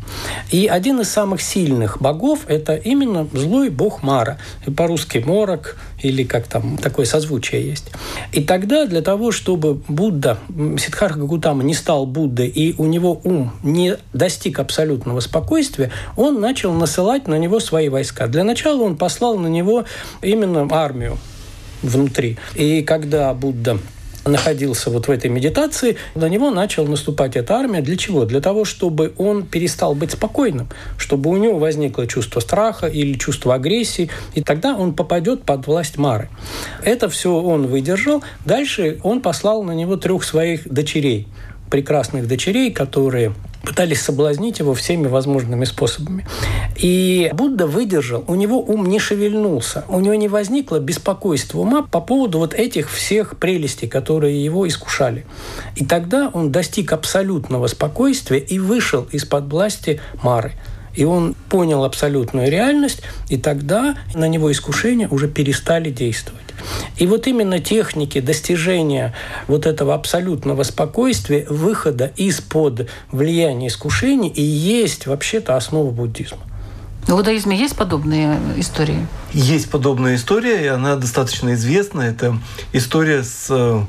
И 0.51 0.67
один 0.67 1.01
из 1.01 1.09
самых 1.09 1.41
сильных 1.41 2.01
богов– 2.01 2.41
это 2.47 2.75
именно 2.75 3.27
злой 3.33 3.69
бог 3.69 4.03
Мара. 4.03 4.37
По-русски 4.75 5.19
Морок 5.19 5.77
или 6.01 6.23
как 6.23 6.47
там 6.47 6.77
такое 6.77 7.05
созвучие 7.05 7.67
есть. 7.67 7.91
И 8.31 8.43
тогда 8.43 8.85
для 8.85 9.01
того, 9.01 9.31
чтобы 9.31 9.81
Будда, 9.87 10.37
Сиддхарха 10.49 11.19
Гутама 11.19 11.63
не 11.63 11.73
стал 11.73 12.05
Буддой, 12.05 12.47
и 12.47 12.75
у 12.77 12.85
него 12.85 13.19
ум 13.23 13.53
не 13.63 13.97
достиг 14.13 14.59
абсолютного 14.59 15.19
спокойствия, 15.19 15.91
он 16.15 16.39
начал 16.39 16.73
насылать 16.73 17.27
на 17.27 17.37
него 17.37 17.59
свои 17.59 17.89
войска. 17.89 18.27
Для 18.27 18.43
начала 18.43 18.81
он 18.83 18.97
послал 18.97 19.37
на 19.37 19.47
него 19.47 19.85
именно 20.21 20.67
армию 20.71 21.17
внутри. 21.81 22.37
И 22.55 22.81
когда 22.83 23.33
Будда 23.33 23.77
находился 24.25 24.89
вот 24.89 25.07
в 25.07 25.11
этой 25.11 25.29
медитации, 25.29 25.97
на 26.15 26.29
него 26.29 26.51
начала 26.51 26.87
наступать 26.87 27.35
эта 27.35 27.55
армия. 27.55 27.81
Для 27.81 27.97
чего? 27.97 28.25
Для 28.25 28.41
того, 28.41 28.65
чтобы 28.65 29.13
он 29.17 29.45
перестал 29.45 29.95
быть 29.95 30.11
спокойным, 30.11 30.69
чтобы 30.97 31.29
у 31.29 31.37
него 31.37 31.57
возникло 31.59 32.07
чувство 32.07 32.39
страха 32.39 32.87
или 32.87 33.17
чувство 33.17 33.55
агрессии, 33.55 34.09
и 34.33 34.41
тогда 34.41 34.75
он 34.75 34.93
попадет 34.93 35.43
под 35.43 35.67
власть 35.67 35.97
Мары. 35.97 36.29
Это 36.83 37.09
все 37.09 37.33
он 37.33 37.67
выдержал. 37.67 38.23
Дальше 38.45 38.99
он 39.03 39.21
послал 39.21 39.63
на 39.63 39.71
него 39.71 39.97
трех 39.97 40.23
своих 40.23 40.67
дочерей, 40.71 41.27
прекрасных 41.69 42.27
дочерей, 42.27 42.71
которые 42.71 43.33
пытались 43.63 44.01
соблазнить 44.01 44.59
его 44.59 44.73
всеми 44.73 45.07
возможными 45.07 45.65
способами. 45.65 46.25
И 46.77 47.29
Будда 47.33 47.67
выдержал, 47.67 48.23
у 48.27 48.35
него 48.35 48.59
ум 48.59 48.87
не 48.87 48.99
шевельнулся, 48.99 49.85
у 49.87 49.99
него 49.99 50.15
не 50.15 50.27
возникло 50.27 50.79
беспокойства 50.79 51.59
ума 51.59 51.83
по 51.83 52.01
поводу 52.01 52.39
вот 52.39 52.53
этих 52.53 52.89
всех 52.89 53.37
прелестей, 53.37 53.87
которые 53.87 54.43
его 54.43 54.67
искушали. 54.67 55.25
И 55.75 55.85
тогда 55.85 56.29
он 56.33 56.51
достиг 56.51 56.91
абсолютного 56.93 57.67
спокойствия 57.67 58.39
и 58.39 58.59
вышел 58.59 59.07
из-под 59.11 59.51
власти 59.51 59.99
Мары. 60.23 60.53
И 60.95 61.05
он 61.05 61.35
понял 61.49 61.83
абсолютную 61.83 62.49
реальность, 62.51 63.01
и 63.29 63.37
тогда 63.37 63.95
на 64.13 64.27
него 64.27 64.51
искушения 64.51 65.07
уже 65.07 65.27
перестали 65.27 65.89
действовать. 65.89 66.41
И 66.97 67.07
вот 67.07 67.27
именно 67.27 67.59
техники 67.59 68.19
достижения 68.19 69.13
вот 69.47 69.65
этого 69.65 69.93
абсолютного 69.93 70.63
спокойствия, 70.63 71.45
выхода 71.49 72.11
из-под 72.15 72.89
влияния 73.11 73.67
искушений 73.67 74.29
и 74.29 74.41
есть 74.41 75.07
вообще-то 75.07 75.55
основа 75.55 75.91
буддизма. 75.91 76.39
В 77.03 77.15
буддаизме 77.15 77.57
есть 77.57 77.75
подобные 77.75 78.39
истории? 78.57 79.07
Есть 79.33 79.69
подобная 79.71 80.15
история, 80.15 80.63
и 80.63 80.67
она 80.67 80.95
достаточно 80.95 81.55
известна. 81.55 82.01
Это 82.01 82.37
история 82.73 83.23
с 83.23 83.47
э, 83.49 83.81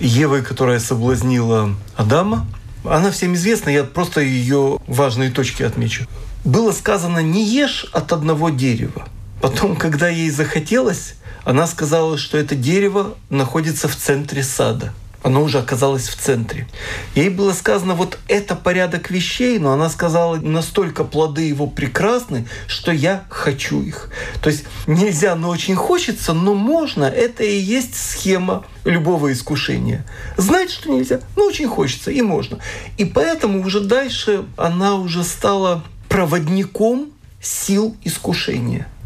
Евой, 0.00 0.42
которая 0.42 0.78
соблазнила 0.78 1.70
Адама. 1.96 2.46
Она 2.84 3.10
всем 3.10 3.34
известна, 3.34 3.70
я 3.70 3.84
просто 3.84 4.20
ее 4.20 4.78
важные 4.86 5.30
точки 5.30 5.62
отмечу. 5.62 6.06
Было 6.44 6.72
сказано 6.72 7.18
«не 7.18 7.44
ешь 7.44 7.86
от 7.92 8.12
одного 8.12 8.50
дерева». 8.50 9.08
Потом, 9.40 9.76
когда 9.76 10.08
ей 10.08 10.30
захотелось, 10.30 11.14
она 11.44 11.66
сказала, 11.66 12.18
что 12.18 12.38
это 12.38 12.54
дерево 12.54 13.16
находится 13.30 13.88
в 13.88 13.96
центре 13.96 14.42
сада. 14.42 14.92
Оно 15.22 15.42
уже 15.42 15.58
оказалось 15.58 16.08
в 16.08 16.16
центре. 16.16 16.68
Ей 17.14 17.28
было 17.28 17.52
сказано, 17.52 17.94
вот 17.94 18.18
это 18.28 18.54
порядок 18.54 19.10
вещей, 19.10 19.58
но 19.58 19.72
она 19.72 19.88
сказала, 19.90 20.36
настолько 20.36 21.02
плоды 21.02 21.42
его 21.42 21.66
прекрасны, 21.66 22.46
что 22.68 22.92
я 22.92 23.24
хочу 23.28 23.82
их. 23.82 24.10
То 24.40 24.50
есть 24.50 24.64
нельзя, 24.86 25.34
но 25.34 25.48
очень 25.48 25.74
хочется, 25.74 26.32
но 26.32 26.54
можно. 26.54 27.04
Это 27.04 27.42
и 27.42 27.58
есть 27.58 27.96
схема 27.96 28.64
любого 28.84 29.32
искушения. 29.32 30.06
Знать, 30.36 30.70
что 30.70 30.90
нельзя, 30.90 31.20
но 31.36 31.46
очень 31.46 31.68
хочется, 31.68 32.12
и 32.12 32.22
можно. 32.22 32.58
И 32.96 33.04
поэтому 33.04 33.64
уже 33.64 33.80
дальше 33.80 34.44
она 34.56 34.94
уже 34.94 35.24
стала 35.24 35.82
проводником 36.08 37.10
сил 37.40 37.96
искушения– 38.04 38.86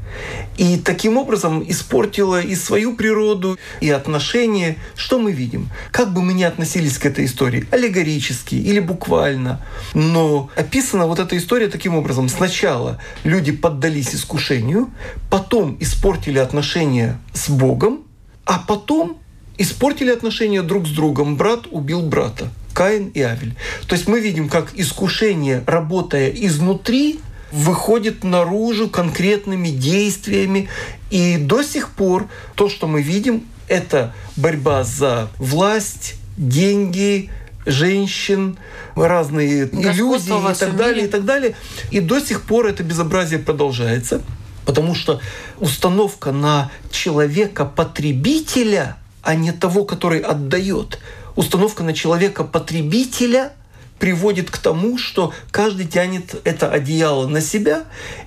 и 0.56 0.76
таким 0.76 1.16
образом 1.16 1.64
испортила 1.66 2.40
и 2.40 2.54
свою 2.54 2.96
природу, 2.96 3.58
и 3.80 3.90
отношения. 3.90 4.76
Что 4.96 5.18
мы 5.18 5.32
видим? 5.32 5.70
Как 5.90 6.12
бы 6.12 6.22
мы 6.22 6.34
ни 6.34 6.42
относились 6.42 6.98
к 6.98 7.06
этой 7.06 7.24
истории, 7.24 7.66
аллегорически 7.70 8.54
или 8.54 8.80
буквально, 8.80 9.64
но 9.94 10.50
описана 10.56 11.06
вот 11.06 11.18
эта 11.18 11.36
история 11.36 11.68
таким 11.68 11.94
образом. 11.94 12.28
Сначала 12.28 13.00
люди 13.24 13.52
поддались 13.52 14.14
искушению, 14.14 14.90
потом 15.30 15.76
испортили 15.80 16.38
отношения 16.38 17.18
с 17.32 17.48
Богом, 17.48 18.02
а 18.44 18.58
потом 18.58 19.18
испортили 19.58 20.10
отношения 20.10 20.62
друг 20.62 20.86
с 20.86 20.90
другом. 20.90 21.36
Брат 21.36 21.66
убил 21.70 22.02
брата. 22.02 22.50
Каин 22.72 23.08
и 23.08 23.20
Авель. 23.20 23.54
То 23.86 23.94
есть 23.94 24.08
мы 24.08 24.20
видим, 24.20 24.48
как 24.48 24.72
искушение, 24.74 25.62
работая 25.66 26.30
изнутри, 26.30 27.20
выходит 27.52 28.24
наружу 28.24 28.88
конкретными 28.88 29.68
действиями. 29.68 30.68
И 31.10 31.36
до 31.36 31.62
сих 31.62 31.90
пор 31.90 32.28
то, 32.54 32.68
что 32.68 32.86
мы 32.86 33.02
видим, 33.02 33.44
это 33.68 34.14
борьба 34.36 34.84
за 34.84 35.28
власть, 35.38 36.14
деньги, 36.36 37.30
женщин, 37.64 38.58
разные 38.96 39.64
иллюзии 39.64 40.50
и 40.50 40.54
так 40.54 40.76
далее, 40.76 41.04
и 41.04 41.08
так 41.08 41.24
далее. 41.24 41.54
И 41.90 42.00
до 42.00 42.20
сих 42.20 42.42
пор 42.42 42.66
это 42.66 42.82
безобразие 42.82 43.38
продолжается, 43.38 44.22
потому 44.64 44.94
что 44.94 45.20
установка 45.58 46.32
на 46.32 46.70
человека-потребителя, 46.90 48.96
а 49.22 49.34
не 49.34 49.52
того, 49.52 49.84
который 49.84 50.20
отдает, 50.20 50.98
установка 51.36 51.82
на 51.82 51.92
человека-потребителя– 51.92 53.52
приводит 54.02 54.50
к 54.50 54.58
тому, 54.58 54.98
что 54.98 55.32
каждый 55.52 55.86
тянет 55.86 56.34
это 56.42 56.68
одеяло 56.68 57.28
на 57.28 57.40
себя, 57.40 57.84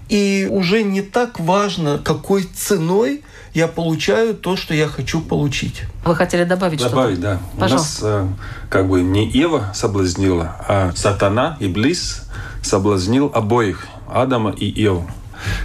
и 0.08 0.48
уже 0.50 0.84
не 0.84 1.02
так 1.02 1.38
важно, 1.38 2.00
какой 2.02 2.44
ценой 2.44 3.24
я 3.54 3.68
получаю 3.68 4.36
то, 4.36 4.56
что 4.56 4.74
я 4.74 4.88
хочу 4.88 5.20
получить. 5.20 5.82
Вы 6.06 6.16
хотели 6.16 6.46
добавить, 6.46 6.80
добавить 6.80 7.18
что-то? 7.18 7.40
да. 7.40 7.60
Пожалуйста. 7.60 8.06
У 8.06 8.26
нас 8.26 8.38
как 8.70 8.88
бы 8.88 9.02
не 9.02 9.28
Ева 9.30 9.74
соблазнила, 9.76 10.56
а 10.66 10.94
сатана, 10.96 11.58
и 11.60 11.66
Иблис 11.66 12.24
соблазнил 12.62 13.30
обоих, 13.34 13.86
Адама 14.08 14.52
и 14.52 14.68
Еву. 14.68 15.06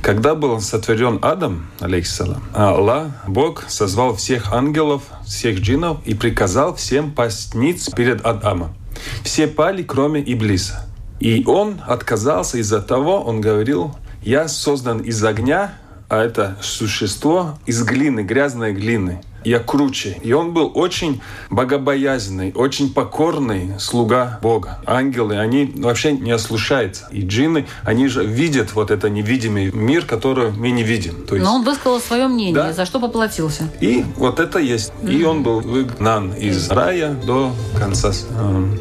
Когда 0.02 0.34
был 0.34 0.60
сотворен 0.60 1.20
Адам, 1.22 1.70
алейхиссалам, 1.78 2.42
Аллах, 2.52 3.12
Бог, 3.28 3.66
созвал 3.68 4.16
всех 4.16 4.52
ангелов, 4.52 5.04
всех 5.24 5.60
джинов 5.60 5.98
и 6.04 6.14
приказал 6.14 6.74
всем 6.74 7.12
пасть 7.12 7.54
перед 7.94 8.26
Адамом. 8.26 8.74
Все 9.22 9.46
пали, 9.46 9.82
кроме 9.82 10.20
Иблиса. 10.20 10.86
И 11.20 11.44
он 11.46 11.80
отказался 11.86 12.58
из-за 12.58 12.80
того, 12.80 13.22
он 13.22 13.40
говорил, 13.40 13.94
я 14.22 14.48
создан 14.48 15.00
из 15.00 15.22
огня, 15.22 15.74
а 16.08 16.22
это 16.22 16.56
существо 16.60 17.58
из 17.66 17.82
глины, 17.82 18.20
грязной 18.20 18.72
глины 18.72 19.20
я 19.44 19.58
круче. 19.58 20.18
И 20.22 20.32
он 20.32 20.52
был 20.52 20.70
очень 20.74 21.20
богобоязненный, 21.50 22.52
очень 22.54 22.92
покорный 22.92 23.78
слуга 23.78 24.38
Бога. 24.42 24.80
Ангелы, 24.86 25.38
они 25.38 25.72
вообще 25.76 26.12
не 26.12 26.30
ослушаются. 26.30 27.08
И 27.10 27.22
джинны, 27.22 27.66
они 27.84 28.08
же 28.08 28.24
видят 28.24 28.74
вот 28.74 28.90
это 28.90 29.08
невидимый 29.08 29.70
мир, 29.72 30.04
который 30.04 30.50
мы 30.50 30.70
не 30.70 30.82
видим. 30.82 31.26
То 31.26 31.34
есть... 31.34 31.46
Но 31.46 31.56
он 31.56 31.64
высказал 31.64 32.00
свое 32.00 32.28
мнение, 32.28 32.54
да? 32.54 32.72
за 32.72 32.84
что 32.84 33.00
поплатился. 33.00 33.68
И 33.80 34.04
вот 34.16 34.40
это 34.40 34.58
есть. 34.58 34.92
Mm-hmm. 35.02 35.14
И 35.14 35.24
он 35.24 35.42
был 35.42 35.60
выгнан 35.60 36.32
из 36.32 36.70
рая 36.70 37.14
до 37.14 37.52
конца. 37.78 38.12
Эм, 38.38 38.78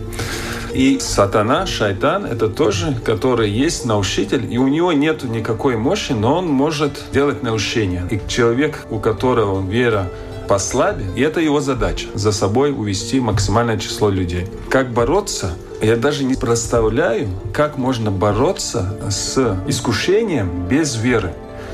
и 0.74 1.00
сатана, 1.00 1.66
шайтан, 1.66 2.26
это 2.26 2.48
тоже, 2.48 2.96
который 3.04 3.50
есть 3.50 3.86
научитель, 3.86 4.52
и 4.52 4.58
у 4.58 4.68
него 4.68 4.94
нет 4.94 5.24
никакой 5.24 5.78
мощи, 5.78 6.12
но 6.12 6.38
он 6.38 6.48
может 6.48 7.06
делать 7.12 7.44
научение. 7.44 8.08
И 8.12 8.22
человек, 8.28 8.86
у 8.90 9.00
которого 9.00 9.68
вера 9.68 10.10
послабее, 10.50 11.08
и 11.16 11.22
это 11.22 11.40
его 11.40 11.62
задача– 11.62 12.08
за 12.16 12.32
собой 12.32 12.72
увести 12.72 13.20
максимальное 13.20 13.78
число 13.78 14.10
людей. 14.10 14.48
Как 14.70 14.92
бороться? 14.92 15.52
Я 15.80 15.96
даже 15.96 16.24
не 16.24 16.34
представляю, 16.34 17.30
как 17.54 17.78
можно 17.78 18.10
бороться 18.10 18.98
с 19.10 19.38
искушением 19.68 20.68
без 20.68 20.96
веры. 20.96 21.34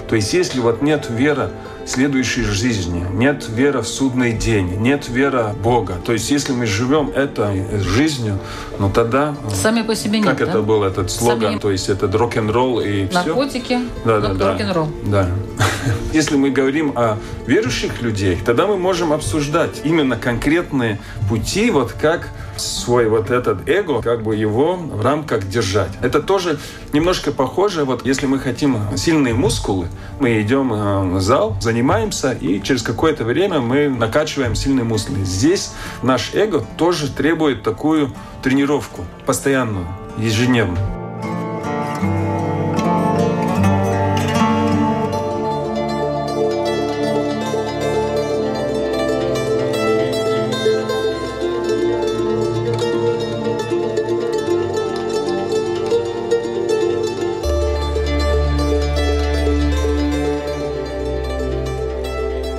То 0.10 0.16
есть 0.16 0.34
если 0.34 0.60
вот 0.60 0.82
нет 0.82 1.08
веры 1.10 1.50
следующей 1.86 2.44
жизни, 2.44 3.06
нет 3.14 3.46
веры 3.48 3.82
в 3.82 3.88
судный 3.88 4.34
день, 4.34 4.78
нет 4.82 5.08
веры 5.08 5.54
в 5.54 5.62
Бога. 5.62 5.96
То 6.06 6.14
есть, 6.14 6.30
если 6.32 6.52
мы 6.52 6.66
живем 6.66 7.12
этой 7.16 7.80
жизнью, 7.80 8.40
ну 8.80 8.90
тогда... 8.90 9.36
Сами 9.54 9.84
по 9.84 9.96
себе 9.96 10.20
как 10.20 10.28
нет, 10.28 10.38
Как 10.38 10.48
это 10.50 10.58
да? 10.58 10.64
был 10.64 10.84
этот 10.84 11.12
слоган? 11.12 11.52
Сами... 11.52 11.60
То 11.60 11.72
есть, 11.72 11.90
это 11.90 12.12
рок-н-ролл 12.12 12.82
и 12.82 13.08
Наркотики, 13.12 13.66
все? 13.66 13.82
Да, 14.04 14.20
да, 14.20 14.34
да. 14.34 14.52
рок-н-ролл. 14.52 14.90
Да. 15.06 15.30
Если 16.16 16.38
мы 16.38 16.50
говорим 16.50 16.94
о 16.96 17.18
верующих 17.46 18.02
людей, 18.02 18.40
тогда 18.46 18.68
мы 18.68 18.78
можем 18.78 19.12
обсуждать 19.12 19.82
именно 19.84 20.16
конкретные 20.16 20.98
пути, 21.28 21.70
вот 21.70 21.92
как 21.92 22.30
свой 22.56 23.10
вот 23.10 23.32
этот 23.32 23.68
эго, 23.68 24.02
как 24.02 24.24
бы 24.24 24.34
его 24.34 24.78
в 24.78 25.02
рамках 25.02 25.46
держать. 25.50 25.90
Это 26.02 26.22
тоже 26.22 26.58
немножко 26.94 27.34
похоже, 27.34 27.84
вот 27.84 28.06
если 28.06 28.28
мы 28.28 28.40
хотим 28.40 28.78
сильные 28.96 29.34
мускулы, 29.34 29.90
мы 30.22 30.42
идем 30.42 30.72
э, 30.72 31.18
в 31.18 31.20
зал, 31.20 31.58
занимаемся, 31.60 32.32
и 32.32 32.64
через 32.64 32.82
какое-то 32.82 33.26
время 33.26 33.60
мы 33.60 33.90
накачиваем 33.90 34.56
сильные 34.56 34.86
мускулы. 34.86 35.26
Здесь 35.26 35.74
наш 36.02 36.34
эго 36.34 36.66
тоже 36.78 37.12
требует 37.12 37.62
такую 37.62 38.14
тренировку 38.42 39.04
постоянную, 39.26 39.86
ежедневную. 40.18 41.05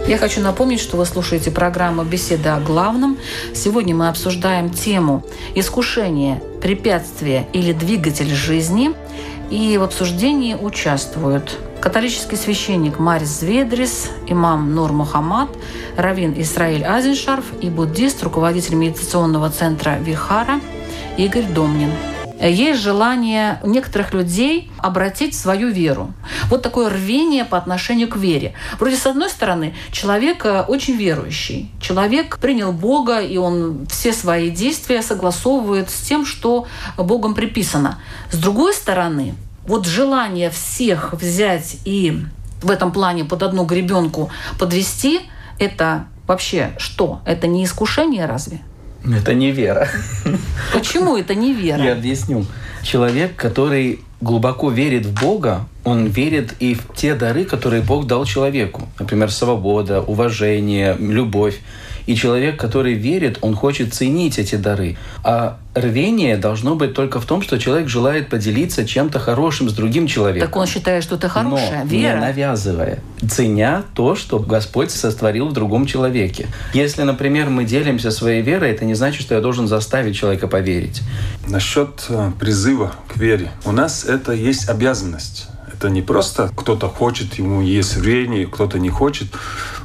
Я 0.08 0.18
хочу 0.18 0.40
напомнить, 0.40 0.78
что 0.78 0.96
вы 0.96 1.04
слушаете 1.04 1.50
программу 1.50 2.04
«Беседа 2.04 2.54
о 2.54 2.60
главном». 2.60 3.18
Сегодня 3.54 3.92
мы 3.92 4.08
обсуждаем 4.08 4.70
тему 4.70 5.24
«Искушение, 5.56 6.40
препятствие 6.62 7.48
или 7.52 7.72
двигатель 7.72 8.32
жизни». 8.32 8.92
И 9.50 9.76
в 9.78 9.82
обсуждении 9.82 10.54
участвуют 10.54 11.58
католический 11.80 12.36
священник 12.36 13.00
Марис 13.00 13.40
Зведрис, 13.40 14.10
имам 14.28 14.76
Нур 14.76 14.92
Мухаммад, 14.92 15.48
раввин 15.96 16.34
Исраиль 16.40 16.84
Азиншарф 16.84 17.44
и 17.60 17.68
буддист, 17.68 18.22
руководитель 18.22 18.76
медитационного 18.76 19.50
центра 19.50 19.98
Вихара 19.98 20.60
Игорь 21.16 21.46
Домнин 21.46 21.90
есть 22.40 22.80
желание 22.80 23.60
некоторых 23.64 24.12
людей 24.12 24.70
обратить 24.78 25.34
свою 25.34 25.68
веру. 25.68 26.12
Вот 26.48 26.62
такое 26.62 26.90
рвение 26.90 27.44
по 27.44 27.56
отношению 27.56 28.08
к 28.08 28.16
вере. 28.16 28.54
Вроде, 28.78 28.96
с 28.96 29.06
одной 29.06 29.30
стороны, 29.30 29.74
человек 29.90 30.44
э, 30.44 30.62
очень 30.62 30.96
верующий. 30.96 31.70
Человек 31.80 32.38
принял 32.38 32.72
Бога, 32.72 33.20
и 33.20 33.36
он 33.36 33.86
все 33.88 34.12
свои 34.12 34.50
действия 34.50 35.02
согласовывает 35.02 35.90
с 35.90 36.00
тем, 36.02 36.26
что 36.26 36.66
Богом 36.96 37.34
приписано. 37.34 37.98
С 38.30 38.36
другой 38.36 38.74
стороны, 38.74 39.34
вот 39.66 39.86
желание 39.86 40.50
всех 40.50 41.14
взять 41.14 41.78
и 41.84 42.22
в 42.62 42.70
этом 42.70 42.92
плане 42.92 43.24
под 43.24 43.42
одну 43.42 43.64
гребенку 43.64 44.30
подвести, 44.58 45.20
это 45.58 46.06
вообще 46.26 46.74
что? 46.78 47.20
Это 47.24 47.46
не 47.46 47.64
искушение 47.64 48.26
разве? 48.26 48.60
Это 49.14 49.34
не 49.34 49.52
вера. 49.52 49.88
Почему 50.72 51.16
это 51.16 51.34
не 51.34 51.52
вера? 51.52 51.82
Я 51.82 51.92
объясню. 51.92 52.44
Человек, 52.82 53.36
который 53.36 54.00
глубоко 54.20 54.70
верит 54.70 55.06
в 55.06 55.20
Бога, 55.20 55.66
он 55.84 56.06
верит 56.06 56.54
и 56.58 56.74
в 56.74 56.94
те 56.94 57.14
дары, 57.14 57.44
которые 57.44 57.82
Бог 57.82 58.06
дал 58.06 58.24
человеку. 58.24 58.88
Например, 58.98 59.30
свобода, 59.30 60.00
уважение, 60.00 60.96
любовь. 60.98 61.60
И 62.06 62.14
человек, 62.14 62.58
который 62.58 62.94
верит, 62.94 63.38
он 63.40 63.54
хочет 63.54 63.94
ценить 63.94 64.38
эти 64.38 64.54
дары. 64.56 64.96
А 65.24 65.58
рвение 65.74 66.36
должно 66.36 66.74
быть 66.74 66.94
только 66.94 67.20
в 67.20 67.26
том, 67.26 67.42
что 67.42 67.58
человек 67.58 67.88
желает 67.88 68.28
поделиться 68.28 68.86
чем-то 68.86 69.18
хорошим 69.18 69.68
с 69.68 69.72
другим 69.72 70.06
человеком. 70.06 70.48
Так 70.48 70.56
он 70.56 70.66
считает, 70.66 71.02
что 71.02 71.16
это 71.16 71.28
хорошее, 71.28 71.82
Но 71.84 71.90
вера. 71.90 72.14
не 72.14 72.20
навязывая, 72.20 72.98
ценя 73.28 73.82
то, 73.94 74.14
что 74.14 74.38
Господь 74.38 74.90
сотворил 74.90 75.48
в 75.48 75.52
другом 75.52 75.86
человеке. 75.86 76.46
Если, 76.72 77.02
например, 77.02 77.50
мы 77.50 77.64
делимся 77.64 78.10
своей 78.10 78.42
верой, 78.42 78.70
это 78.70 78.84
не 78.84 78.94
значит, 78.94 79.22
что 79.22 79.34
я 79.34 79.40
должен 79.40 79.66
заставить 79.68 80.16
человека 80.16 80.48
поверить. 80.48 81.02
Насчет 81.48 82.06
э, 82.08 82.30
призыва 82.38 82.92
к 83.08 83.16
вере. 83.16 83.50
У 83.64 83.72
нас 83.72 84.04
это 84.04 84.32
есть 84.32 84.68
обязанность. 84.68 85.48
Это 85.78 85.90
не 85.90 86.00
просто 86.00 86.50
кто-то 86.56 86.88
хочет, 86.88 87.34
ему 87.34 87.60
есть 87.60 87.98
рвение, 87.98 88.46
кто-то 88.46 88.78
не 88.78 88.88
хочет. 88.88 89.28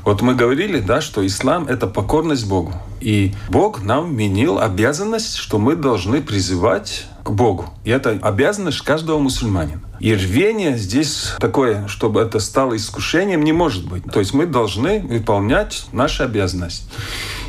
Вот 0.06 0.22
мы 0.22 0.36
говорили, 0.36 0.80
да, 0.80 1.02
что 1.02 1.26
ислам— 1.26 1.66
это 1.68 1.86
покорность 1.86 2.48
Богу. 2.48 2.74
И 3.02 3.34
Бог 3.50 3.84
нам 3.84 4.12
вменил 4.12 4.58
обязанность, 4.58 5.36
что 5.36 5.58
мы 5.58 5.76
должны 5.76 6.22
призывать 6.22 7.08
к 7.24 7.30
Богу. 7.30 7.66
И 7.84 7.90
это 7.90 8.18
обязанность 8.22 8.82
каждого 8.82 9.20
мусульманина. 9.20 9.82
И 10.00 10.14
рвение 10.14 10.78
здесь 10.78 11.34
такое, 11.40 11.88
чтобы 11.88 12.22
это 12.22 12.40
стало 12.40 12.78
искушением, 12.78 13.44
не 13.44 13.52
может 13.52 13.86
быть. 13.86 14.06
То 14.06 14.20
есть 14.20 14.34
мы 14.34 14.46
должны 14.46 15.02
выполнять 15.02 15.86
нашу 15.92 16.24
обязанность. 16.24 16.90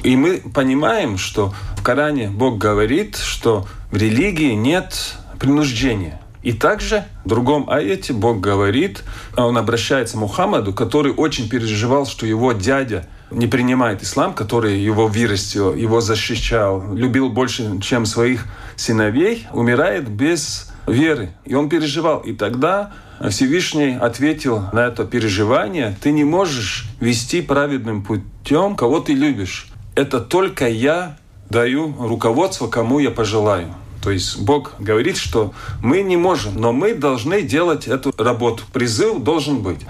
И 0.03 0.17
мы 0.17 0.39
понимаем, 0.53 1.17
что 1.17 1.55
в 1.77 1.83
Коране 1.83 2.29
Бог 2.29 2.59
говорит, 2.59 3.17
что 3.17 3.67
в 3.93 3.97
религии 3.97 4.53
нет 4.53 5.15
принуждения. 5.39 6.21
И 6.43 6.53
также 6.53 7.05
в 7.25 7.29
другом 7.29 7.71
аяте 7.71 8.13
Бог 8.13 8.41
говорит, 8.41 9.05
он 9.37 9.57
обращается 9.57 10.17
к 10.17 10.21
Мухаммаду, 10.21 10.73
который 10.73 11.13
очень 11.13 11.49
переживал, 11.49 12.07
что 12.07 12.27
его 12.27 12.53
дядя 12.53 13.07
не 13.31 13.47
принимает 13.47 14.03
ислам, 14.03 14.35
который 14.35 14.81
его 14.81 15.07
вырастил, 15.07 15.75
его 15.75 16.01
защищал, 16.01 16.95
любил 16.95 17.31
больше, 17.31 17.81
чем 17.81 18.07
своих 18.07 18.47
сыновей, 18.77 19.47
умирает 19.53 20.09
без 20.09 20.73
веры. 20.87 21.31
И 21.45 21.55
он 21.55 21.69
переживал. 21.69 22.19
И 22.21 22.33
тогда 22.33 22.93
Всевышний 23.31 23.97
ответил 23.97 24.65
на 24.73 24.87
это 24.87 25.05
переживание, 25.05 25.97
ты 26.01 26.11
не 26.11 26.25
можешь 26.25 26.87
вести 27.01 27.41
праведным 27.41 28.03
путем, 28.03 28.75
кого 28.75 29.01
ты 29.01 29.15
любишь. 29.15 29.69
Это 29.95 30.21
только 30.21 30.69
я 30.69 31.17
даю 31.49 31.95
руководство, 31.99 32.67
кому 32.67 32.99
я 32.99 33.11
пожелаю. 33.11 33.75
То 34.03 34.11
есть 34.11 34.41
Бог 34.41 34.73
говорит, 34.81 35.17
что 35.17 35.55
мы 35.81 36.03
не 36.03 36.17
можем, 36.17 36.57
но 36.57 36.73
мы 36.73 36.95
должны 36.95 37.43
делать 37.43 37.87
эту 37.87 38.13
работу. 38.19 38.65
Призыв 38.73 39.23
должен 39.23 39.63
быть. 39.63 39.81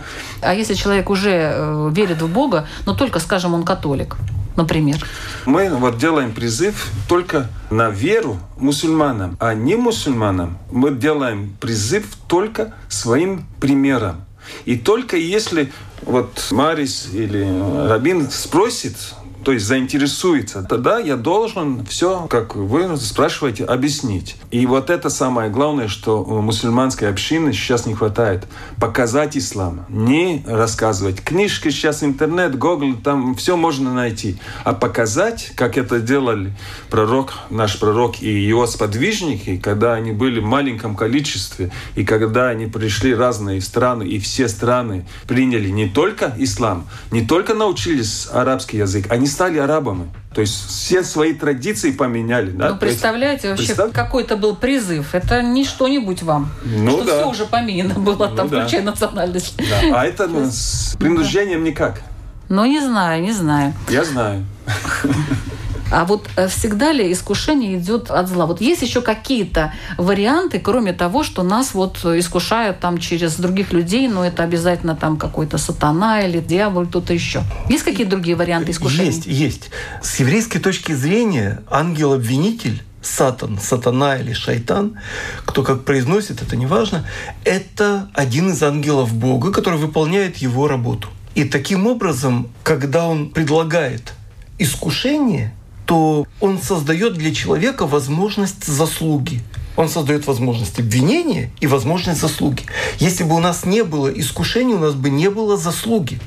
А 0.43 0.55
если 0.55 0.75
человек 0.75 1.09
уже 1.09 1.31
э, 1.31 1.91
верит 1.93 2.21
в 2.21 2.29
Бога, 2.29 2.69
но 2.85 2.95
только, 2.95 3.21
скажем, 3.21 3.55
он 3.55 3.65
католик, 3.65 4.17
например? 4.55 4.99
Мы 5.47 5.71
вот 5.71 5.97
делаем 5.97 6.33
призыв 6.33 6.91
только 7.09 7.49
на 7.71 7.89
веру 7.89 8.39
мусульманам, 8.59 9.39
а 9.41 9.55
не 9.55 9.77
мусульманам 9.77 10.59
мы 10.71 10.91
делаем 10.91 11.57
призыв 11.59 12.05
только 12.29 12.75
своим 12.89 13.47
примером. 13.61 14.27
И 14.67 14.77
только 14.77 15.17
если 15.17 15.73
вот 16.03 16.49
Марис 16.51 17.09
или 17.13 17.47
Рабин 17.89 18.31
спросит, 18.31 18.97
то 19.45 19.53
есть 19.53 19.67
заинтересуется, 19.67 20.63
тогда 20.69 20.99
я 20.99 21.17
должен 21.17 21.85
все, 21.87 22.27
как 22.29 22.57
вы 22.57 22.97
спрашиваете, 22.97 23.65
объяснить. 23.65 24.37
И 24.51 24.67
вот 24.67 24.91
это 24.91 25.11
самое 25.11 25.51
главное, 25.51 25.89
что 25.89 26.25
мусульманской 26.25 27.09
общины 27.09 27.53
сейчас 27.53 27.87
не 27.87 27.95
хватает. 27.95 28.47
Показать 28.79 29.37
ислам. 29.37 29.85
Не 29.89 30.45
рассказывать. 30.47 31.23
Книжки 31.23 31.71
сейчас, 31.71 32.03
интернет, 32.03 32.59
Google, 32.59 32.95
там 33.03 33.35
все 33.35 33.57
можно 33.57 33.93
найти. 33.93 34.37
А 34.65 34.73
показать, 34.73 35.53
как 35.55 35.77
это 35.77 36.01
делали 36.01 36.53
пророк, 36.91 37.33
наш 37.51 37.79
пророк 37.79 38.23
и 38.23 38.31
его 38.31 38.67
сподвижники, 38.67 39.57
когда 39.57 39.95
они 39.95 40.13
были 40.13 40.41
в 40.41 40.45
маленьком 40.45 40.95
количестве, 40.95 41.71
и 41.97 42.05
когда 42.05 42.49
они 42.49 42.67
пришли 42.67 43.15
разные 43.15 43.61
страны, 43.61 44.05
и 44.05 44.19
все 44.19 44.49
страны 44.49 45.07
приняли 45.27 45.69
не 45.69 45.89
только 45.89 46.35
ислам, 46.39 46.87
не 47.11 47.23
только 47.23 47.55
научились 47.55 48.29
арабский 48.33 48.79
язык, 48.79 49.07
они 49.11 49.27
стали 49.33 49.59
арабами. 49.59 50.13
То 50.35 50.41
есть 50.41 50.69
все 50.69 51.03
свои 51.03 51.35
традиции 51.35 51.91
поменяли. 51.91 52.51
Да? 52.51 52.71
Ну, 52.71 52.77
представляете, 52.77 53.49
есть, 53.49 53.61
вообще 53.61 53.75
представь... 53.75 53.93
какой-то 53.93 54.37
был 54.37 54.57
призыв. 54.57 55.15
Это 55.15 55.43
не 55.43 55.65
что-нибудь 55.65 56.23
вам. 56.23 56.51
Ну, 56.65 56.93
что 56.93 57.05
да. 57.05 57.19
все 57.19 57.29
уже 57.29 57.47
поменено 57.47 57.95
было, 57.95 58.29
ну, 58.29 58.37
там, 58.37 58.49
да. 58.49 58.61
включая 58.61 58.83
национальность. 58.83 59.57
Да. 59.59 60.01
А 60.01 60.05
это 60.05 60.27
ну, 60.27 60.49
с 60.51 60.97
принуждением 60.99 61.65
никак. 61.65 62.01
Ну, 62.49 62.65
не 62.65 62.81
знаю, 62.81 63.23
не 63.23 63.33
знаю. 63.33 63.75
Я 63.89 64.05
знаю. 64.05 64.45
А 65.93 66.07
вот 66.07 66.29
э, 66.37 66.49
всегда 66.49 66.91
ли 66.93 67.13
искушение 67.13 67.79
идет 67.79 68.11
от 68.11 68.29
зла? 68.29 68.47
Вот 68.47 68.61
есть 68.61 68.81
еще 68.81 69.03
какие-то 69.03 69.75
варианты, 69.99 70.59
кроме 70.59 70.95
того, 70.95 71.23
что 71.23 71.43
нас 71.43 71.75
вот 71.75 71.99
искушают 72.05 72.81
там 72.81 72.99
через 72.99 73.37
других 73.37 73.73
людей, 73.73 74.09
но 74.09 74.25
это 74.25 74.43
обязательно 74.43 74.97
там 74.97 75.19
какой-то 75.19 75.59
сатана 75.59 76.23
или 76.23 76.41
дьявол, 76.41 76.87
кто-то 76.87 77.13
еще. 77.13 77.43
Есть 77.69 77.85
какие-то 77.85 78.13
другие 78.13 78.37
варианты 78.37 78.73
искушения? 78.73 79.07
Есть, 79.07 79.27
есть. 79.27 79.71
С 80.03 80.19
еврейской 80.19 80.61
точки 80.61 80.93
зрения 80.93 81.63
ангел-обвинитель 81.71 82.83
Сатан, 83.03 83.59
сатана 83.59 84.17
или 84.17 84.33
шайтан, 84.33 84.97
кто 85.45 85.65
как 85.65 85.85
произносит, 85.85 86.41
это 86.41 86.55
не 86.55 86.67
важно, 86.67 87.05
это 87.45 88.09
один 88.15 88.51
из 88.51 88.63
ангелов 88.63 89.13
Бога, 89.13 89.51
который 89.51 89.79
выполняет 89.81 90.37
его 90.37 90.69
работу. 90.69 91.09
И 91.35 91.43
таким 91.43 91.89
образом, 91.89 92.49
когда 92.63 93.07
он 93.07 93.31
предлагает 93.31 94.13
искушение, 94.59 95.53
то 95.93 96.27
он 96.41 96.59
создает 96.59 97.19
для 97.19 97.35
человека 97.35 97.87
возможность 97.87 98.65
заслуги. 98.65 99.43
Он 99.77 99.91
создает 99.91 100.27
возможность 100.27 100.81
обвинения 100.81 101.51
и 101.61 101.67
возможность 101.67 102.19
заслуги. 102.19 102.63
Если 102.99 103.25
бы 103.25 103.35
у 103.35 103.41
нас 103.41 103.67
не 103.67 103.85
было 103.85 104.09
искушений, 104.09 104.73
у 104.73 104.79
нас 104.79 104.95
бы 104.95 105.11
не 105.11 105.29
было 105.29 105.59
заслуги. 105.59 106.19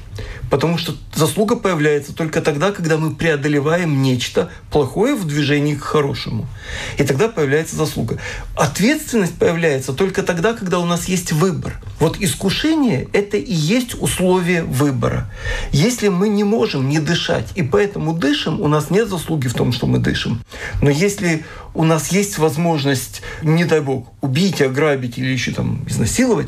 Потому 0.49 0.77
что 0.77 0.95
заслуга 1.13 1.55
появляется 1.55 2.13
только 2.13 2.41
тогда, 2.41 2.71
когда 2.71 2.97
мы 2.97 3.15
преодолеваем 3.15 4.01
нечто 4.01 4.51
плохое 4.71 5.15
в 5.15 5.25
движении 5.25 5.75
к 5.75 5.81
хорошему. 5.81 6.47
И 6.97 7.03
тогда 7.03 7.27
появляется 7.27 7.75
заслуга. 7.75 8.19
Ответственность 8.55 9.35
появляется 9.35 9.93
только 9.93 10.23
тогда, 10.23 10.53
когда 10.53 10.79
у 10.79 10.85
нас 10.85 11.05
есть 11.07 11.31
выбор. 11.31 11.81
Вот 11.99 12.17
искушение— 12.19 13.07
это 13.13 13.37
и 13.37 13.53
есть 13.53 13.95
условие 14.01 14.63
выбора. 14.63 15.31
Если 15.71 16.09
мы 16.09 16.29
не 16.29 16.43
можем 16.43 16.89
не 16.89 16.99
дышать, 16.99 17.47
и 17.55 17.63
поэтому 17.63 18.13
дышим, 18.13 18.61
у 18.61 18.67
нас 18.67 18.89
нет 18.89 19.09
заслуги 19.09 19.47
в 19.47 19.53
том, 19.53 19.73
что 19.73 19.87
мы 19.87 19.99
дышим. 19.99 20.41
Но 20.81 20.89
если 20.89 21.43
у 21.73 21.83
нас 21.83 22.11
есть 22.11 22.37
возможность, 22.37 23.21
не 23.41 23.65
дай 23.65 23.81
бог, 23.81 24.07
убить, 24.21 24.61
ограбить 24.61 25.17
или 25.17 25.31
еще 25.31 25.51
там 25.51 25.83
изнасиловать, 25.87 26.47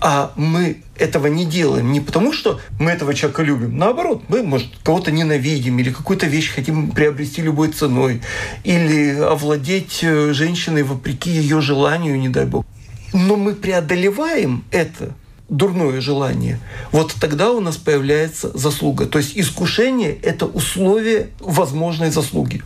а 0.00 0.32
мы 0.36 0.82
этого 0.96 1.26
не 1.26 1.44
делаем 1.44 1.92
не 1.92 2.00
потому, 2.00 2.32
что 2.32 2.60
мы 2.78 2.90
этого 2.90 3.14
человека 3.14 3.42
любим. 3.42 3.76
Наоборот, 3.76 4.22
мы, 4.28 4.42
может, 4.42 4.68
кого-то 4.84 5.10
ненавидим 5.10 5.78
или 5.78 5.90
какую-то 5.90 6.26
вещь 6.26 6.52
хотим 6.52 6.90
приобрести 6.90 7.42
любой 7.42 7.68
ценой, 7.68 8.22
или 8.64 9.18
овладеть 9.18 10.00
э, 10.02 10.32
женщиной 10.32 10.82
вопреки 10.82 11.30
ее 11.30 11.60
желанию, 11.60 12.18
не 12.18 12.28
дай 12.28 12.46
бог. 12.46 12.64
Но 13.12 13.36
мы 13.36 13.54
преодолеваем 13.54 14.64
это 14.70 15.14
дурное 15.48 16.00
желание, 16.02 16.60
вот 16.92 17.14
тогда 17.18 17.50
у 17.52 17.60
нас 17.60 17.76
появляется 17.76 18.56
заслуга. 18.56 19.06
То 19.06 19.18
есть 19.18 19.32
искушение– 19.34 20.12
это 20.22 20.44
условие 20.44 21.30
возможной 21.40 22.10
заслуги. 22.10 22.62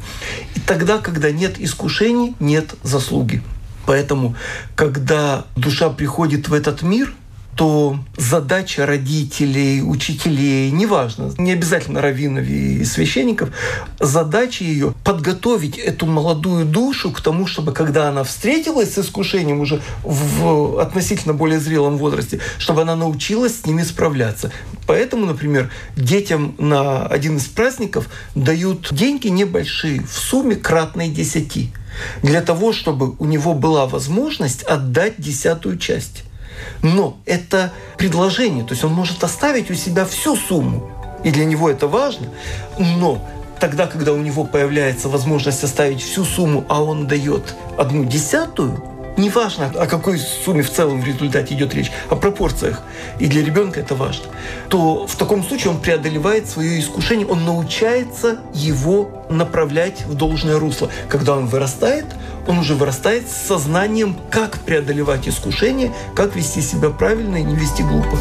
И 0.56 0.60
тогда, 0.60 0.98
когда 0.98 1.30
нет 1.30 1.60
искушений, 1.60 2.34
нет 2.40 2.74
заслуги. 2.82 3.40
Поэтому, 3.86 4.34
когда 4.74 5.46
душа 5.54 5.90
приходит 5.90 6.48
в 6.48 6.54
этот 6.54 6.82
мир– 6.82 7.14
то 7.56 7.98
задача 8.16 8.86
родителей, 8.86 9.82
учителей, 9.82 10.70
неважно, 10.70 11.32
не 11.36 11.52
обязательно 11.52 12.00
раввинов 12.00 12.44
и 12.46 12.84
священников, 12.84 13.50
задача 14.00 14.64
ее 14.64 14.94
подготовить 15.04 15.78
эту 15.78 16.06
молодую 16.06 16.64
душу 16.64 17.10
к 17.10 17.20
тому, 17.20 17.46
чтобы 17.46 17.72
когда 17.72 18.08
она 18.08 18.24
встретилась 18.24 18.94
с 18.94 18.98
искушением 18.98 19.60
уже 19.60 19.82
в 20.02 20.80
относительно 20.80 21.34
более 21.34 21.60
зрелом 21.60 21.98
возрасте, 21.98 22.40
чтобы 22.58 22.82
она 22.82 22.96
научилась 22.96 23.60
с 23.60 23.66
ними 23.66 23.82
справляться. 23.82 24.50
Поэтому, 24.86 25.26
например, 25.26 25.70
детям 25.96 26.54
на 26.58 27.06
один 27.06 27.36
из 27.36 27.44
праздников 27.44 28.08
дают 28.34 28.88
деньги 28.92 29.28
небольшие, 29.28 30.02
в 30.02 30.12
сумме 30.12 30.56
кратной 30.56 31.08
десяти, 31.08 31.72
для 32.22 32.40
того, 32.40 32.72
чтобы 32.72 33.14
у 33.18 33.26
него 33.26 33.54
была 33.54 33.86
возможность 33.86 34.62
отдать 34.62 35.14
десятую 35.18 35.78
часть. 35.78 36.24
Но 36.82 37.16
это 37.26 37.72
предложение, 37.98 38.64
то 38.64 38.72
есть 38.72 38.84
он 38.84 38.92
может 38.92 39.22
оставить 39.24 39.70
у 39.70 39.74
себя 39.74 40.04
всю 40.04 40.36
сумму, 40.36 40.90
и 41.24 41.30
для 41.30 41.44
него 41.44 41.68
это 41.70 41.86
важно, 41.86 42.28
но 42.78 43.24
тогда, 43.60 43.86
когда 43.86 44.12
у 44.12 44.16
него 44.16 44.44
появляется 44.44 45.08
возможность 45.08 45.62
оставить 45.62 46.02
всю 46.02 46.24
сумму, 46.24 46.64
а 46.68 46.82
он 46.82 47.06
дает 47.06 47.54
одну 47.78 48.04
десятую, 48.04 48.82
Неважно, 49.16 49.66
о 49.66 49.86
какой 49.86 50.18
сумме 50.18 50.62
в 50.62 50.70
целом 50.70 51.02
в 51.02 51.06
результате 51.06 51.54
идет 51.54 51.74
речь, 51.74 51.92
о 52.08 52.16
пропорциях, 52.16 52.82
и 53.18 53.26
для 53.26 53.44
ребенка 53.44 53.80
это 53.80 53.94
важно, 53.94 54.24
то 54.68 55.06
в 55.06 55.16
таком 55.16 55.44
случае 55.44 55.70
он 55.70 55.80
преодолевает 55.80 56.48
свое 56.48 56.80
искушение, 56.80 57.26
он 57.26 57.44
научается 57.44 58.38
его 58.54 59.26
направлять 59.28 60.06
в 60.06 60.14
должное 60.14 60.58
русло. 60.58 60.88
Когда 61.08 61.36
он 61.36 61.46
вырастает, 61.46 62.06
он 62.46 62.58
уже 62.58 62.74
вырастает 62.74 63.28
с 63.28 63.48
сознанием, 63.48 64.16
как 64.30 64.58
преодолевать 64.60 65.28
искушение, 65.28 65.92
как 66.14 66.34
вести 66.34 66.62
себя 66.62 66.88
правильно 66.88 67.36
и 67.36 67.42
не 67.42 67.54
вести 67.54 67.82
глупо. 67.82 68.16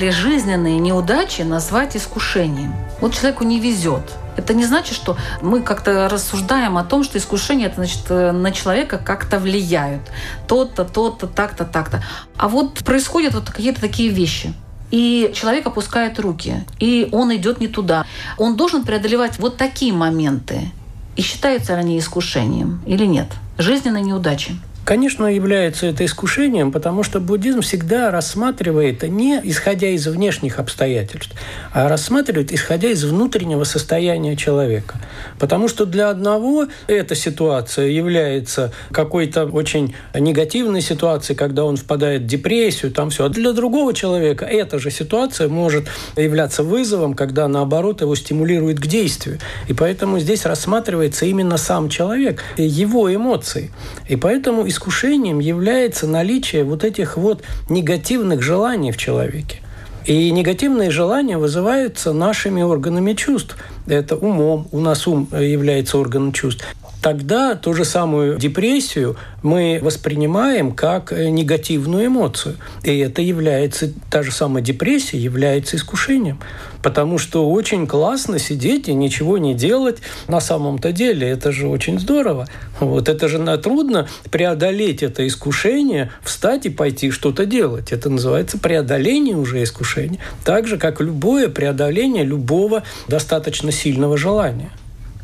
Ли 0.00 0.10
жизненные 0.10 0.78
неудачи 0.78 1.42
назвать 1.42 1.96
искушением? 1.96 2.74
Вот 3.00 3.14
человеку 3.14 3.44
не 3.44 3.60
везет. 3.60 4.02
Это 4.36 4.54
не 4.54 4.64
значит, 4.64 4.96
что 4.96 5.16
мы 5.42 5.60
как-то 5.60 6.08
рассуждаем 6.08 6.78
о 6.78 6.84
том, 6.84 7.04
что 7.04 7.18
искушения 7.18 7.66
это 7.66 7.76
значит 7.76 8.00
э, 8.08 8.32
на 8.32 8.50
человека 8.52 8.98
как-то 8.98 9.38
влияют. 9.38 10.00
То-то, 10.48 10.84
то-то, 10.84 11.26
так-то, 11.26 11.64
так-то. 11.64 12.02
А 12.36 12.48
вот 12.48 12.78
происходят 12.78 13.34
вот 13.34 13.50
какие-то 13.50 13.80
такие 13.80 14.08
вещи. 14.08 14.54
И 14.90 15.30
человек 15.34 15.66
опускает 15.66 16.18
руки, 16.18 16.64
и 16.80 17.08
он 17.12 17.34
идет 17.36 17.60
не 17.60 17.68
туда. 17.68 18.06
Он 18.38 18.56
должен 18.56 18.82
преодолевать 18.84 19.38
вот 19.38 19.56
такие 19.56 19.92
моменты. 19.92 20.70
И 21.16 21.22
считаются 21.22 21.74
они 21.74 21.98
искушением 21.98 22.82
или 22.86 23.04
нет? 23.04 23.28
Жизненной 23.58 24.02
неудачи. 24.02 24.56
Конечно, 24.90 25.26
является 25.26 25.86
это 25.86 26.04
искушением, 26.04 26.72
потому 26.72 27.04
что 27.04 27.20
буддизм 27.20 27.60
всегда 27.60 28.10
рассматривает 28.10 29.04
не 29.04 29.40
исходя 29.44 29.86
из 29.86 30.08
внешних 30.08 30.58
обстоятельств, 30.58 31.32
а 31.72 31.88
рассматривает 31.88 32.50
исходя 32.50 32.88
из 32.88 33.04
внутреннего 33.04 33.62
состояния 33.62 34.34
человека. 34.34 34.96
Потому 35.38 35.68
что 35.68 35.86
для 35.86 36.10
одного 36.10 36.66
эта 36.88 37.14
ситуация 37.14 37.86
является 37.86 38.72
какой-то 38.90 39.44
очень 39.44 39.94
негативной 40.12 40.80
ситуацией, 40.80 41.38
когда 41.38 41.64
он 41.64 41.76
впадает 41.76 42.22
в 42.22 42.26
депрессию, 42.26 42.90
там 42.90 43.10
все. 43.10 43.26
А 43.26 43.28
для 43.28 43.52
другого 43.52 43.94
человека 43.94 44.44
эта 44.44 44.80
же 44.80 44.90
ситуация 44.90 45.46
может 45.46 45.86
являться 46.16 46.64
вызовом, 46.64 47.14
когда 47.14 47.46
наоборот 47.46 48.00
его 48.00 48.16
стимулирует 48.16 48.80
к 48.80 48.88
действию. 48.88 49.38
И 49.68 49.72
поэтому 49.72 50.18
здесь 50.18 50.44
рассматривается 50.44 51.26
именно 51.26 51.58
сам 51.58 51.88
человек, 51.88 52.42
его 52.56 53.14
эмоции. 53.14 53.70
И 54.08 54.16
поэтому 54.16 54.64
искушением 54.80 55.40
является 55.40 56.06
наличие 56.06 56.64
вот 56.64 56.84
этих 56.84 57.18
вот 57.18 57.42
негативных 57.68 58.42
желаний 58.42 58.92
в 58.92 58.96
человеке. 58.96 59.60
И 60.06 60.30
негативные 60.30 60.90
желания 60.90 61.36
вызываются 61.36 62.14
нашими 62.14 62.62
органами 62.62 63.12
чувств. 63.12 63.56
Это 63.86 64.16
умом. 64.16 64.66
У 64.72 64.80
нас 64.80 65.06
ум 65.06 65.28
является 65.32 65.98
органом 65.98 66.32
чувств 66.32 66.64
тогда 67.00 67.54
ту 67.54 67.74
же 67.74 67.84
самую 67.84 68.38
депрессию 68.38 69.16
мы 69.42 69.78
воспринимаем 69.82 70.72
как 70.72 71.12
э, 71.12 71.28
негативную 71.30 72.06
эмоцию. 72.06 72.56
И 72.82 72.98
это 72.98 73.22
является, 73.22 73.90
та 74.10 74.22
же 74.22 74.32
самая 74.32 74.62
депрессия 74.62 75.18
является 75.18 75.76
искушением. 75.76 76.40
Потому 76.82 77.18
что 77.18 77.50
очень 77.50 77.86
классно 77.86 78.38
сидеть 78.38 78.88
и 78.88 78.94
ничего 78.94 79.38
не 79.38 79.54
делать 79.54 79.98
на 80.28 80.40
самом-то 80.40 80.92
деле. 80.92 81.28
Это 81.28 81.52
же 81.52 81.68
очень 81.68 81.98
здорово. 81.98 82.48
Вот 82.80 83.08
это 83.08 83.28
же 83.28 83.40
трудно 83.58 84.08
преодолеть 84.30 85.02
это 85.02 85.26
искушение, 85.26 86.10
встать 86.22 86.66
и 86.66 86.70
пойти 86.70 87.10
что-то 87.10 87.46
делать. 87.46 87.92
Это 87.92 88.08
называется 88.08 88.58
преодоление 88.58 89.36
уже 89.36 89.62
искушения. 89.62 90.20
Так 90.44 90.66
же, 90.66 90.78
как 90.78 91.00
любое 91.00 91.48
преодоление 91.48 92.24
любого 92.24 92.82
достаточно 93.08 93.72
сильного 93.72 94.16
желания. 94.16 94.70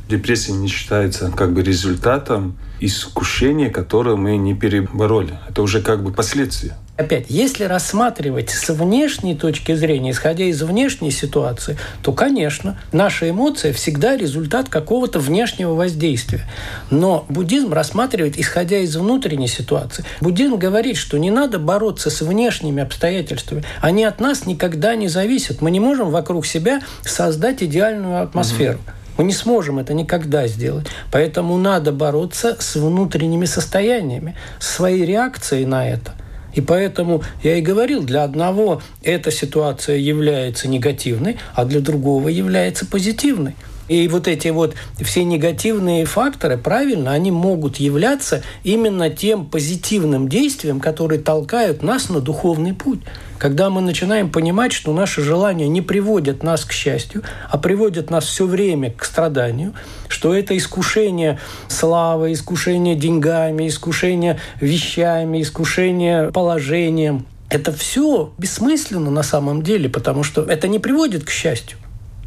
Депрессия 0.09 0.53
не 0.53 0.69
считается 0.69 1.33
как 1.37 1.53
бы 1.53 1.63
результатом 1.63 2.57
искушения, 2.79 3.71
которое 3.71 4.17
мы 4.17 4.37
не 4.37 4.55
перебороли. 4.55 5.35
Это 5.49 5.63
уже 5.63 5.83
как 5.83 6.03
бы 6.03 6.13
последствия. 6.13 6.77
Опять, 6.97 7.27
если 7.29 7.65
рассматривать 7.65 8.49
с 8.49 8.71
внешней 8.73 9.35
точки 9.35 9.75
зрения, 9.75 10.13
исходя 10.13 10.45
из 10.45 10.63
внешней 10.63 11.11
ситуации, 11.11 11.77
то, 12.03 12.13
конечно, 12.13 12.79
наша 12.91 13.29
эмоция 13.29 13.75
всегда 13.75 14.17
результат 14.17 14.71
какого-то 14.71 15.19
внешнего 15.19 15.75
воздействия. 15.75 16.49
Но 16.91 17.27
буддизм 17.29 17.75
рассматривает, 17.75 18.39
исходя 18.39 18.79
из 18.79 18.97
внутренней 18.97 19.49
ситуации. 19.49 20.05
Буддизм 20.23 20.57
говорит, 20.57 20.97
что 20.97 21.19
не 21.19 21.31
надо 21.31 21.59
бороться 21.59 22.09
с 22.09 22.23
внешними 22.23 22.83
обстоятельствами. 22.83 23.63
Они 23.83 24.05
от 24.05 24.19
нас 24.19 24.47
никогда 24.47 24.95
не 24.95 25.09
зависят. 25.09 25.61
Мы 25.61 25.71
не 25.71 25.81
можем 25.81 26.11
вокруг 26.11 26.47
себя 26.47 26.81
создать 27.03 27.63
идеальную 27.63 28.23
атмосферу. 28.23 28.79
Угу. 28.79 28.93
Мы 29.19 29.25
не 29.25 29.33
сможем 29.33 29.79
это 29.79 29.95
никогда 29.95 30.47
сделать. 30.47 30.87
Поэтому 31.11 31.57
надо 31.57 31.93
бороться 31.93 32.57
с 32.59 32.77
внутренними 32.77 33.47
состояниями, 33.47 34.37
своей 34.59 35.05
реакцией 35.05 35.67
на 35.67 35.89
это. 35.89 36.13
И 36.55 36.63
поэтому 36.63 37.23
я 37.43 37.57
и 37.57 37.61
говорил, 37.61 38.03
для 38.03 38.25
одного 38.25 38.81
эта 39.03 39.31
ситуация 39.31 39.97
является 39.97 40.69
негативной, 40.69 41.39
а 41.55 41.67
для 41.67 41.81
другого 41.81 42.29
является 42.29 42.87
позитивной. 42.87 43.55
И 43.89 44.09
вот 44.09 44.27
эти 44.29 44.49
вот 44.49 44.75
все 45.01 45.25
негативные 45.25 46.05
факторы, 46.05 46.59
правильно, 46.59 47.13
они 47.13 47.31
могут 47.31 47.77
являться 47.77 48.43
именно 48.65 49.11
тем 49.11 49.47
позитивным 49.47 50.29
действием, 50.29 50.81
которые 50.81 51.21
толкают 51.21 51.83
нас 51.83 52.09
на 52.09 52.21
духовный 52.21 52.75
путь. 52.75 53.01
Когда 53.39 53.69
мы 53.69 53.83
начинаем 53.83 54.31
понимать, 54.31 54.73
что 54.73 54.93
наши 54.93 55.23
желания 55.23 55.69
не 55.69 55.83
приводят 55.83 56.43
нас 56.43 56.65
к 56.65 56.73
счастью, 56.73 57.23
а 57.51 57.59
приводят 57.59 58.11
нас 58.11 58.25
все 58.25 58.47
время 58.47 58.91
к 58.91 59.05
страданию, 59.05 59.75
что 60.09 60.35
это 60.35 60.57
искушение 60.57 61.39
славой, 61.69 62.33
искушение 62.33 62.97
деньгами, 62.97 63.69
искушение 63.69 64.41
вещами, 64.61 65.43
искушение 65.43 66.33
положением, 66.33 67.27
это 67.49 67.73
все 67.73 68.33
бессмысленно 68.39 69.11
на 69.11 69.23
самом 69.23 69.63
деле, 69.63 69.89
потому 69.89 70.25
что 70.25 70.43
это 70.43 70.67
не 70.67 70.79
приводит 70.79 71.25
к 71.25 71.31
счастью. 71.31 71.79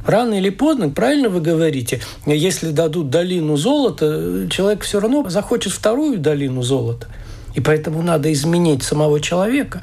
Рано 0.06 0.36
или 0.36 0.50
поздно, 0.50 0.90
правильно 0.90 1.30
вы 1.30 1.42
говорите, 1.42 2.02
если 2.26 2.72
дадут 2.72 3.10
долину 3.10 3.58
золота, 3.58 4.48
человек 4.50 4.84
все 4.84 5.00
равно 5.00 5.30
захочет 5.30 5.74
вторую 5.74 6.20
долину 6.20 6.62
золота. 6.62 7.08
И 7.56 7.60
поэтому 7.60 8.02
надо 8.02 8.32
изменить 8.32 8.84
самого 8.84 9.20
человека, 9.20 9.82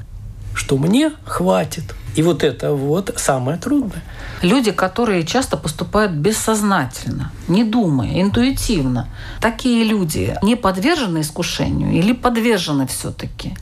что 0.55 0.79
мне 0.79 1.13
хватит. 1.25 1.85
И 2.17 2.23
вот 2.23 2.43
это 2.43 2.73
вот 2.73 3.13
самое 3.17 3.59
трудное. 3.59 4.03
Люди, 4.41 4.71
которые 4.71 5.27
часто 5.27 5.59
поступают 5.59 6.13
бессознательно, 6.13 7.31
не 7.47 7.63
думая, 7.63 8.23
интуитивно, 8.23 9.09
такие 9.43 9.85
люди 9.85 10.35
не 10.43 10.57
подвержены 10.57 11.21
искушению 11.21 11.93
или 11.93 12.13
подвержены 12.13 12.87
все-таки? 12.87 13.55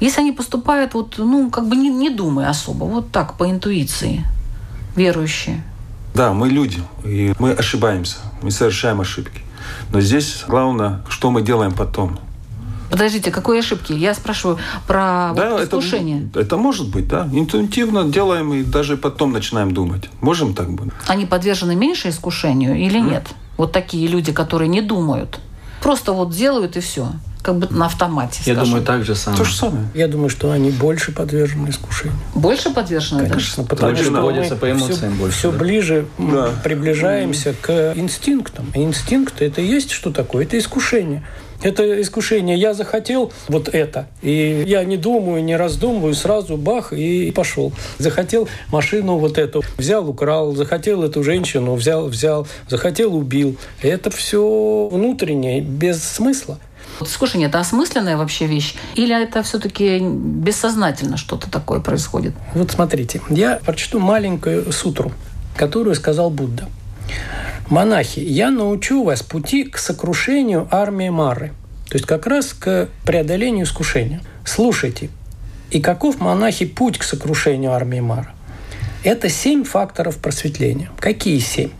Если 0.00 0.22
они 0.22 0.32
поступают 0.32 0.94
вот, 0.94 1.16
ну, 1.18 1.50
как 1.50 1.68
бы 1.68 1.76
не, 1.76 1.90
не 1.90 2.08
думая 2.08 2.48
особо, 2.48 2.84
вот 2.84 3.12
так, 3.12 3.36
по 3.36 3.50
интуиции, 3.50 4.24
верующие, 4.96 5.62
да, 6.18 6.32
мы 6.32 6.48
люди, 6.48 6.82
и 7.04 7.32
мы 7.38 7.52
ошибаемся, 7.52 8.16
мы 8.42 8.50
совершаем 8.50 9.00
ошибки. 9.00 9.40
Но 9.92 10.00
здесь 10.00 10.44
главное, 10.48 11.00
что 11.08 11.30
мы 11.30 11.42
делаем 11.42 11.72
потом. 11.72 12.18
Подождите, 12.90 13.30
какой 13.30 13.60
ошибки? 13.60 13.92
Я 13.92 14.14
спрашиваю 14.14 14.58
про 14.88 15.32
да, 15.36 15.50
вот 15.50 15.62
искушение. 15.62 16.26
Это, 16.30 16.40
это 16.40 16.56
может 16.56 16.88
быть, 16.88 17.06
да. 17.06 17.28
Интуитивно 17.32 18.02
делаем 18.04 18.52
и 18.52 18.64
даже 18.64 18.96
потом 18.96 19.32
начинаем 19.32 19.72
думать. 19.72 20.10
Можем 20.20 20.54
так 20.54 20.68
быть? 20.70 20.90
Они 21.06 21.24
подвержены 21.24 21.76
меньше 21.76 22.08
искушению 22.08 22.74
или 22.76 22.98
mm. 23.00 23.10
нет? 23.10 23.26
Вот 23.56 23.70
такие 23.70 24.08
люди, 24.08 24.32
которые 24.32 24.68
не 24.68 24.80
думают. 24.80 25.38
Просто 25.88 26.12
вот 26.12 26.32
делают 26.32 26.76
и 26.76 26.80
все 26.80 27.12
как 27.40 27.56
бы 27.56 27.66
на 27.70 27.86
автомате. 27.86 28.42
Я 28.44 28.52
скажем. 28.52 28.64
думаю, 28.72 28.84
так 28.84 29.04
же 29.06 29.14
самое. 29.14 29.38
То 29.38 29.48
же 29.48 29.56
самое. 29.56 29.88
Я 29.94 30.06
думаю, 30.06 30.28
что 30.28 30.50
они 30.50 30.70
больше 30.70 31.12
подвержены 31.12 31.70
искушению. 31.70 32.18
Больше 32.34 32.68
подвержены? 32.68 33.26
Конечно, 33.26 33.62
да? 33.62 33.70
потому 33.70 33.92
больше 33.92 34.04
что 34.04 34.20
мы 34.20 34.56
по 34.56 34.70
эмоциям 34.70 35.12
все, 35.12 35.18
больше. 35.18 35.38
Все 35.38 35.50
да? 35.50 35.58
ближе 35.58 36.06
да. 36.18 36.50
приближаемся 36.62 37.54
к 37.58 37.94
инстинктам. 37.96 38.70
И 38.74 38.82
инстинкт 38.82 39.40
это 39.40 39.62
и 39.62 39.66
есть 39.66 39.90
что 39.90 40.10
такое? 40.10 40.44
Это 40.44 40.58
искушение. 40.58 41.24
Это 41.62 42.00
искушение. 42.00 42.56
Я 42.56 42.74
захотел 42.74 43.32
вот 43.48 43.68
это. 43.68 44.06
И 44.22 44.64
я 44.66 44.84
не 44.84 44.96
думаю, 44.96 45.42
не 45.42 45.56
раздумываю, 45.56 46.14
сразу 46.14 46.56
бах 46.56 46.92
и 46.92 47.30
пошел. 47.32 47.72
Захотел 47.98 48.48
машину 48.70 49.18
вот 49.18 49.38
эту. 49.38 49.62
Взял, 49.76 50.08
украл. 50.08 50.54
Захотел 50.54 51.02
эту 51.02 51.24
женщину. 51.24 51.74
Взял, 51.74 52.06
взял. 52.06 52.46
Захотел, 52.68 53.14
убил. 53.16 53.56
Это 53.82 54.10
все 54.10 54.88
внутреннее, 54.90 55.60
без 55.60 56.02
смысла. 56.02 56.58
Скушание– 57.06 57.48
это 57.48 57.60
осмысленная 57.60 58.16
вообще 58.16 58.46
вещь? 58.46 58.74
Или 58.94 59.20
это 59.20 59.42
все-таки 59.42 60.00
бессознательно 60.00 61.16
что-то 61.16 61.50
такое 61.50 61.80
происходит? 61.80 62.34
Вот 62.54 62.72
смотрите, 62.72 63.20
я 63.30 63.60
прочту 63.64 64.00
маленькую 64.00 64.72
сутру, 64.72 65.12
которую 65.56 65.94
сказал 65.94 66.30
Будда. 66.30 66.68
Монахи, 67.70 68.20
я 68.20 68.50
научу 68.50 69.04
вас 69.04 69.22
пути 69.22 69.64
к 69.64 69.78
сокрушению 69.78 70.66
армии 70.70 71.10
Мары. 71.10 71.52
То 71.88 71.96
есть 71.96 72.06
как 72.06 72.26
раз 72.26 72.52
к 72.54 72.88
преодолению 73.04 73.64
искушения. 73.64 74.20
Слушайте. 74.44 75.10
И 75.70 75.80
каков, 75.80 76.18
монахи, 76.18 76.64
путь 76.64 76.96
к 76.96 77.02
сокрушению 77.02 77.72
армии 77.72 78.00
Мара? 78.00 78.32
Это 79.04 79.28
семь 79.28 79.64
факторов 79.64 80.16
просветления. 80.16 80.90
Какие 80.98 81.38
семь? 81.40 81.70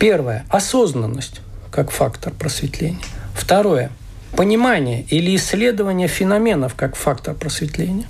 Первое– 0.00 0.44
осознанность 0.48 1.40
как 1.70 1.90
фактор 1.90 2.32
просветления. 2.32 2.98
Второе– 3.34 3.90
Понимание 4.36 5.02
или 5.10 5.36
исследование 5.36 6.08
феноменов 6.08 6.74
как 6.74 6.96
фактор 6.96 7.34
просветления. 7.34 8.06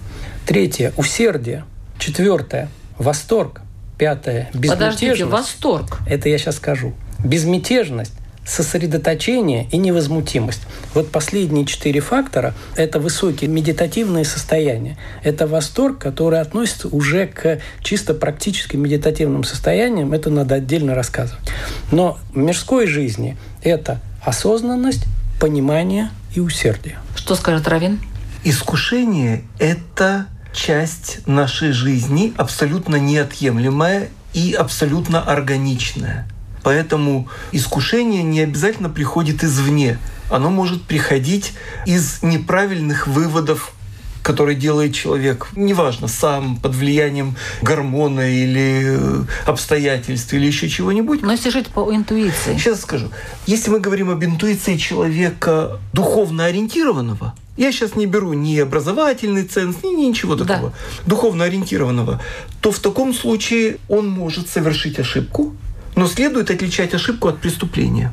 Третье– 0.46 0.92
усердие. 0.96 1.64
Четвертое– 1.98 2.68
восторг. 2.98 3.60
Пятое– 4.02 4.50
безмятежность. 4.52 4.98
Подождите, 4.98 5.24
восторг. 5.26 5.98
Это 6.08 6.28
я 6.28 6.36
сейчас 6.36 6.56
скажу. 6.56 6.92
Безмятежность 7.22 8.14
сосредоточение 8.44 9.68
и 9.70 9.76
невозмутимость. 9.76 10.62
Вот 10.92 11.12
последние 11.12 11.66
четыре 11.66 12.00
фактора– 12.00 12.52
это 12.76 12.98
высокие 12.98 13.48
медитативные 13.48 14.24
состояния. 14.24 14.98
Это 15.22 15.46
восторг, 15.46 15.98
который 15.98 16.40
относится 16.40 16.88
уже 16.88 17.28
к 17.28 17.60
чисто 17.84 18.12
практическим 18.12 18.82
медитативным 18.82 19.44
состояниям. 19.44 20.12
Это 20.12 20.30
надо 20.30 20.56
отдельно 20.56 20.96
рассказывать. 20.96 21.44
Но 21.92 22.18
в 22.34 22.38
мирской 22.38 22.88
жизни 22.88 23.36
это 23.62 24.00
осознанность, 24.24 25.04
понимание 25.40 26.10
и 26.34 26.40
усердие. 26.40 26.98
Что 27.14 27.36
скажет 27.36 27.68
Равин? 27.68 28.00
Искушение– 28.42 29.44
это 29.60 30.26
часть 30.52 31.26
нашей 31.26 31.72
жизни, 31.72 32.34
абсолютно 32.36 32.96
неотъемлемая 32.96 34.08
и 34.34 34.52
абсолютно 34.52 35.22
органичная. 35.22 36.28
Поэтому 36.62 37.28
искушение 37.50 38.22
не 38.22 38.40
обязательно 38.40 38.88
приходит 38.88 39.42
извне. 39.42 39.98
Оно 40.30 40.50
может 40.50 40.82
приходить 40.82 41.54
из 41.86 42.22
неправильных 42.22 43.06
выводов 43.06 43.74
который 44.22 44.54
делает 44.54 44.94
человек, 44.94 45.48
неважно, 45.56 46.08
сам, 46.08 46.56
под 46.56 46.74
влиянием 46.74 47.36
гормона 47.60 48.30
или 48.30 48.82
э, 48.84 49.24
обстоятельств 49.46 50.32
или 50.32 50.46
еще 50.46 50.68
чего-нибудь. 50.68 51.22
Но 51.22 51.32
если 51.32 51.50
жить 51.50 51.68
по 51.68 51.94
интуиции. 51.94 52.56
Сейчас 52.56 52.80
скажу. 52.80 53.08
Если 53.46 53.70
мы 53.70 53.80
говорим 53.80 54.10
об 54.10 54.24
интуиции 54.24 54.76
человека 54.76 55.80
духовно 55.92 56.46
ориентированного, 56.46 57.34
я 57.56 57.70
сейчас 57.70 57.96
не 57.96 58.06
беру 58.06 58.32
ни 58.32 58.58
образовательный 58.58 59.44
ценз, 59.44 59.76
ни, 59.82 59.88
ни 59.88 60.06
ничего 60.06 60.36
такого, 60.36 60.70
да. 60.70 60.74
духовно 61.06 61.44
ориентированного, 61.44 62.20
то 62.60 62.72
в 62.72 62.78
таком 62.78 63.12
случае 63.12 63.76
он 63.88 64.08
может 64.08 64.48
совершить 64.48 64.98
ошибку, 64.98 65.54
Но 65.94 66.06
следует 66.06 66.50
отличать 66.50 66.94
ошибку 66.94 67.28
от 67.28 67.38
преступления. 67.38 68.12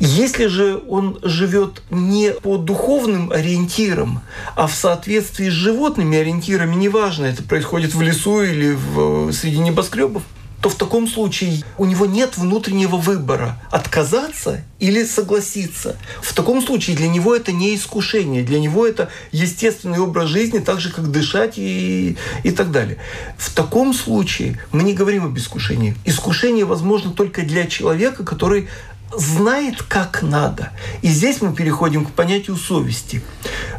Если 0.00 0.46
же 0.46 0.82
он 0.88 1.18
живет 1.22 1.82
не 1.90 2.32
по 2.32 2.58
духовным 2.58 3.30
ориентирам, 3.30 4.22
а 4.54 4.66
в 4.66 4.74
соответствии 4.74 5.48
с 5.48 5.52
животными 5.52 6.18
ориентирами, 6.18 6.74
неважно, 6.74 7.26
это 7.26 7.42
происходит 7.42 7.94
в 7.94 8.02
лесу 8.02 8.42
или 8.42 8.72
в, 8.72 9.32
среди 9.32 9.58
небоскребов, 9.58 10.22
то 10.66 10.70
в 10.70 10.74
таком 10.74 11.06
случае 11.06 11.62
у 11.78 11.84
него 11.84 12.06
нет 12.06 12.36
внутреннего 12.36 12.96
выбора 12.96 13.56
отказаться 13.70 14.64
или 14.80 15.04
согласиться. 15.04 15.96
В 16.20 16.34
таком 16.34 16.60
случае 16.60 16.96
для 16.96 17.06
него 17.06 17.36
это 17.36 17.52
не 17.52 17.76
искушение, 17.76 18.42
для 18.42 18.58
него 18.58 18.84
это 18.84 19.08
естественный 19.30 20.00
образ 20.00 20.28
жизни, 20.28 20.58
так 20.58 20.80
же 20.80 20.90
как 20.90 21.12
дышать 21.12 21.56
и, 21.56 22.16
и 22.42 22.50
так 22.50 22.72
далее. 22.72 22.98
В 23.38 23.54
таком 23.54 23.94
случае 23.94 24.60
мы 24.72 24.82
не 24.82 24.92
говорим 24.92 25.26
об 25.26 25.38
искушении. 25.38 25.94
Искушение 26.04 26.64
возможно 26.64 27.12
только 27.12 27.42
для 27.42 27.68
человека, 27.68 28.24
который 28.24 28.68
знает, 29.16 29.84
как 29.84 30.22
надо. 30.22 30.72
И 31.00 31.06
здесь 31.06 31.42
мы 31.42 31.54
переходим 31.54 32.04
к 32.04 32.10
понятию 32.10 32.56
совести. 32.56 33.22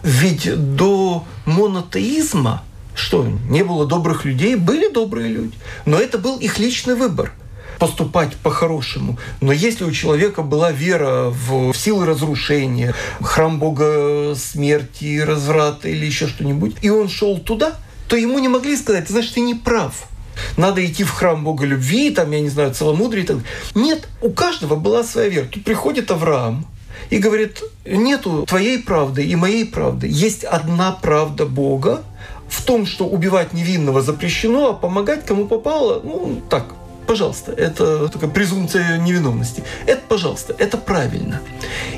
Ведь 0.04 0.50
до 0.78 1.26
монотеизма 1.46 2.64
что, 2.98 3.26
не 3.50 3.64
было 3.64 3.86
добрых 3.86 4.26
людей? 4.26 4.56
Были 4.56 4.92
добрые 4.92 5.30
люди. 5.30 5.56
Но 5.86 6.00
это 6.00 6.18
был 6.18 6.40
их 6.40 6.58
личный 6.58 6.96
выбор 6.96 7.32
поступать 7.78 8.36
по-хорошему. 8.38 9.20
Но 9.40 9.52
если 9.52 9.84
у 9.84 9.92
человека 9.92 10.42
была 10.42 10.72
вера 10.72 11.30
в 11.30 11.74
силы 11.76 12.08
разрушения, 12.08 12.96
храм 13.22 13.60
Бога 13.60 14.34
смерти, 14.36 15.20
разврата 15.20 15.88
или 15.88 16.06
еще 16.06 16.28
что-нибудь, 16.28 16.78
и 16.82 16.90
он 16.90 17.08
шел 17.08 17.38
туда, 17.38 17.76
то 18.08 18.16
ему 18.16 18.40
не 18.40 18.48
могли 18.48 18.76
сказать, 18.76 19.08
знаешь, 19.08 19.28
ты 19.28 19.42
не 19.42 19.54
прав. 19.54 20.08
Надо 20.56 20.84
идти 20.84 21.04
в 21.04 21.12
храм 21.12 21.44
Бога 21.44 21.66
любви, 21.66 22.10
там, 22.10 22.32
я 22.32 22.40
не 22.40 22.50
знаю, 22.50 22.74
целомудрия. 22.74 23.26
Так. 23.26 23.38
Нет, 23.76 24.08
у 24.22 24.32
каждого 24.32 24.76
была 24.76 25.04
своя 25.04 25.30
вера. 25.30 25.46
Тут 25.46 25.64
приходит 25.64 26.10
Авраам, 26.10 26.66
и 27.10 27.20
говорит, 27.20 27.62
нету 27.86 28.46
твоей 28.48 28.80
правды 28.80 29.24
и 29.24 29.36
моей 29.36 29.66
правды. 29.66 30.08
Есть 30.10 30.44
одна 30.44 30.92
правда 30.92 31.46
Бога, 31.46 32.04
в 32.50 32.64
том, 32.64 32.86
что 32.86 33.06
убивать 33.06 33.54
невинного 33.54 34.02
запрещено, 34.02 34.70
а 34.70 34.74
помогать 34.74 35.26
кому 35.26 35.48
попало, 35.48 36.02
ну, 36.04 36.42
так, 36.50 36.66
пожалуйста, 37.08 37.52
это 37.52 38.10
такая 38.10 38.30
презумпция 38.30 38.98
невиновности. 38.98 39.64
Это, 39.86 40.02
пожалуйста, 40.08 40.56
это 40.58 40.78
правильно. 40.78 41.42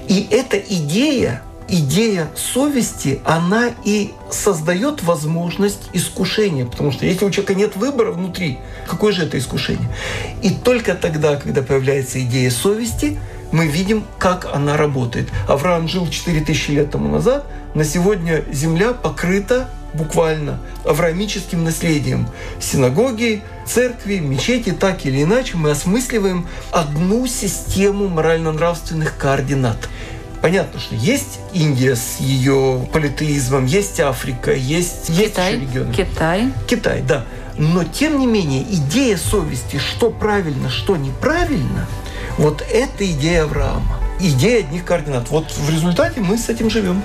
И 0.07 0.27
эта 0.31 0.57
идея, 0.57 1.43
идея 1.67 2.29
совести, 2.35 3.21
она 3.25 3.71
и 3.83 4.11
создает 4.31 5.03
возможность 5.03 5.89
искушения, 5.93 6.65
потому 6.65 6.91
что 6.91 7.05
если 7.05 7.25
у 7.25 7.31
человека 7.31 7.55
нет 7.55 7.75
выбора 7.75 8.11
внутри, 8.11 8.59
какое 8.87 9.11
же 9.11 9.25
это 9.25 9.37
искушение? 9.37 9.89
И 10.41 10.51
только 10.51 10.95
тогда, 10.95 11.35
когда 11.35 11.61
появляется 11.61 12.21
идея 12.21 12.49
совести, 12.49 13.19
мы 13.51 13.65
видим, 13.65 14.03
как 14.19 14.47
она 14.53 14.77
работает. 14.77 15.29
Авраам 15.47 15.87
жил 15.87 16.07
4000 16.07 16.69
лет 16.71 16.91
тому 16.91 17.09
назад, 17.09 17.45
на 17.73 17.83
сегодня 17.83 18.43
земля 18.51 18.93
покрыта 18.93 19.69
буквально 19.93 20.59
авраамическим 20.85 21.63
наследием. 21.63 22.27
Синагоги, 22.59 23.41
церкви, 23.65 24.17
мечети, 24.17 24.71
так 24.71 25.05
или 25.05 25.23
иначе, 25.23 25.57
мы 25.57 25.71
осмысливаем 25.71 26.47
одну 26.71 27.27
систему 27.27 28.07
морально-нравственных 28.07 29.17
координат. 29.17 29.89
Понятно, 30.41 30.79
что 30.79 30.95
есть 30.95 31.39
Индия 31.53 31.95
с 31.95 32.17
ее 32.19 32.87
политеизмом, 32.93 33.65
есть 33.65 33.99
Африка, 33.99 34.53
есть, 34.53 35.07
Китай, 35.07 35.55
есть 35.55 35.69
регионы. 35.69 35.93
Китай. 35.93 36.53
Китай, 36.67 37.01
да. 37.01 37.25
Но 37.57 37.83
тем 37.83 38.19
не 38.19 38.25
менее, 38.25 38.63
идея 38.63 39.17
совести, 39.17 39.77
что 39.77 40.09
правильно, 40.11 40.69
что 40.69 40.95
неправильно, 40.95 41.87
вот 42.37 42.63
это 42.71 43.05
идея 43.05 43.43
Авраама. 43.43 43.99
Идея 44.21 44.59
одних 44.59 44.85
координат. 44.85 45.29
Вот 45.29 45.51
в 45.51 45.69
результате 45.69 46.21
мы 46.21 46.37
с 46.37 46.47
этим 46.47 46.69
живем. 46.69 47.03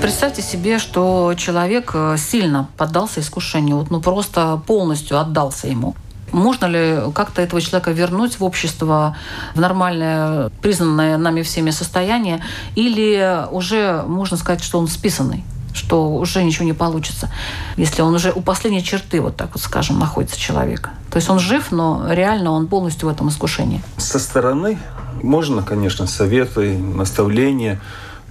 Представьте 0.00 0.42
себе, 0.42 0.78
что 0.78 1.34
человек 1.36 1.92
э, 1.94 2.16
сильно 2.18 2.68
поддался 2.76 3.20
искушению, 3.20 3.78
вот, 3.78 3.90
ну 3.90 4.00
просто 4.00 4.60
полностью 4.66 5.18
отдался 5.18 5.68
ему. 5.68 5.96
Можно 6.32 6.66
ли 6.66 7.12
как-то 7.14 7.40
этого 7.40 7.60
человека 7.60 7.92
вернуть 7.92 8.38
в 8.38 8.44
общество, 8.44 9.16
в 9.54 9.60
нормальное, 9.60 10.50
признанное 10.60 11.16
нами 11.16 11.42
всеми 11.42 11.70
состояние, 11.70 12.42
или 12.74 13.46
уже 13.50 14.04
можно 14.06 14.36
сказать, 14.36 14.62
что 14.62 14.78
он 14.78 14.88
списанный? 14.88 15.44
что 15.76 16.14
уже 16.14 16.42
ничего 16.42 16.64
не 16.64 16.72
получится, 16.72 17.30
если 17.76 18.00
он 18.00 18.14
уже 18.14 18.32
у 18.32 18.40
последней 18.40 18.82
черты, 18.82 19.20
вот 19.20 19.36
так 19.36 19.50
вот 19.52 19.62
скажем, 19.62 19.98
находится 19.98 20.40
человек. 20.40 20.88
То 21.10 21.16
есть 21.16 21.28
он 21.28 21.38
жив, 21.38 21.70
но 21.70 22.06
реально 22.10 22.52
он 22.52 22.66
полностью 22.66 23.08
в 23.08 23.12
этом 23.12 23.28
искушении. 23.28 23.82
Со 23.98 24.18
стороны 24.18 24.78
можно, 25.22 25.62
конечно, 25.62 26.06
советы, 26.06 26.78
наставления, 26.78 27.80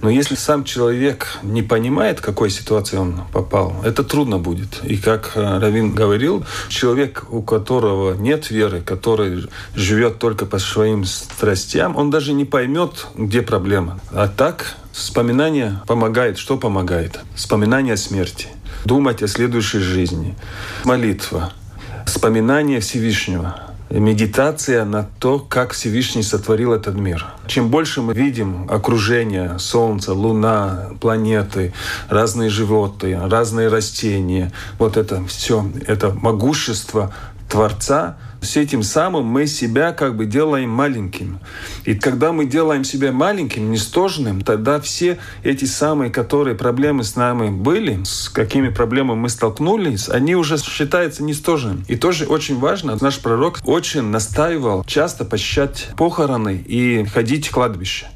но 0.02 0.10
если 0.10 0.34
сам 0.34 0.64
человек 0.64 1.38
не 1.42 1.62
понимает, 1.62 2.18
в 2.18 2.22
какой 2.22 2.50
ситуации 2.50 2.96
он 2.96 3.22
попал, 3.32 3.74
это 3.84 4.04
трудно 4.04 4.38
будет. 4.38 4.80
И 4.84 4.96
как 4.96 5.32
э, 5.34 5.58
Равин 5.58 5.94
говорил, 5.94 6.44
человек, 6.68 7.24
у 7.30 7.42
которого 7.42 8.14
нет 8.14 8.50
веры, 8.50 8.82
который 8.82 9.48
живет 9.74 10.18
только 10.18 10.44
по 10.44 10.58
своим 10.58 11.04
страстям, 11.04 11.96
он 11.96 12.10
даже 12.10 12.34
не 12.34 12.44
поймет, 12.44 13.06
где 13.16 13.42
проблема. 13.42 13.98
А 14.12 14.28
так 14.28 14.76
вспоминание 14.92 15.80
помогает. 15.86 16.38
Что 16.38 16.58
помогает? 16.58 17.20
Вспоминание 17.34 17.94
о 17.94 17.96
смерти. 17.96 18.48
Думать 18.84 19.22
о 19.22 19.28
следующей 19.28 19.78
жизни. 19.78 20.36
Молитва. 20.84 21.52
Вспоминание 22.06 22.80
Всевышнего 22.80 23.65
медитация 23.90 24.84
на 24.84 25.08
то, 25.18 25.38
как 25.38 25.72
Всевышний 25.72 26.22
сотворил 26.22 26.72
этот 26.72 26.96
мир. 26.96 27.26
Чем 27.46 27.70
больше 27.70 28.02
мы 28.02 28.14
видим 28.14 28.66
окружение, 28.70 29.58
Солнце, 29.58 30.12
Луна, 30.12 30.90
планеты, 31.00 31.72
разные 32.08 32.50
животные, 32.50 33.26
разные 33.26 33.68
растения, 33.68 34.52
вот 34.78 34.96
это 34.96 35.24
все, 35.26 35.64
это 35.86 36.10
могущество 36.10 37.12
Творца, 37.48 38.16
с 38.46 38.56
этим 38.56 38.82
самым 38.82 39.26
мы 39.26 39.46
себя 39.46 39.92
как 39.92 40.16
бы 40.16 40.24
делаем 40.24 40.70
маленьким. 40.70 41.38
И 41.84 41.94
когда 41.94 42.32
мы 42.32 42.46
делаем 42.46 42.84
себя 42.84 43.12
маленьким, 43.12 43.70
нестожным, 43.70 44.40
тогда 44.40 44.80
все 44.80 45.18
эти 45.42 45.66
самые, 45.66 46.10
которые 46.10 46.56
проблемы 46.56 47.04
с 47.04 47.16
нами 47.16 47.50
были, 47.50 48.02
с 48.04 48.30
какими 48.30 48.70
проблемами 48.70 49.18
мы 49.18 49.28
столкнулись, 49.28 50.08
они 50.08 50.34
уже 50.34 50.56
считаются 50.56 51.22
нестожным. 51.22 51.84
И 51.88 51.96
тоже 51.96 52.24
очень 52.24 52.58
важно, 52.58 52.96
наш 53.00 53.20
пророк 53.20 53.58
очень 53.64 54.02
настаивал 54.04 54.84
часто 54.84 55.24
посещать 55.24 55.88
похороны 55.96 56.64
и 56.66 57.04
ходить 57.04 57.48
в 57.48 57.50
кладбище. 57.50 58.06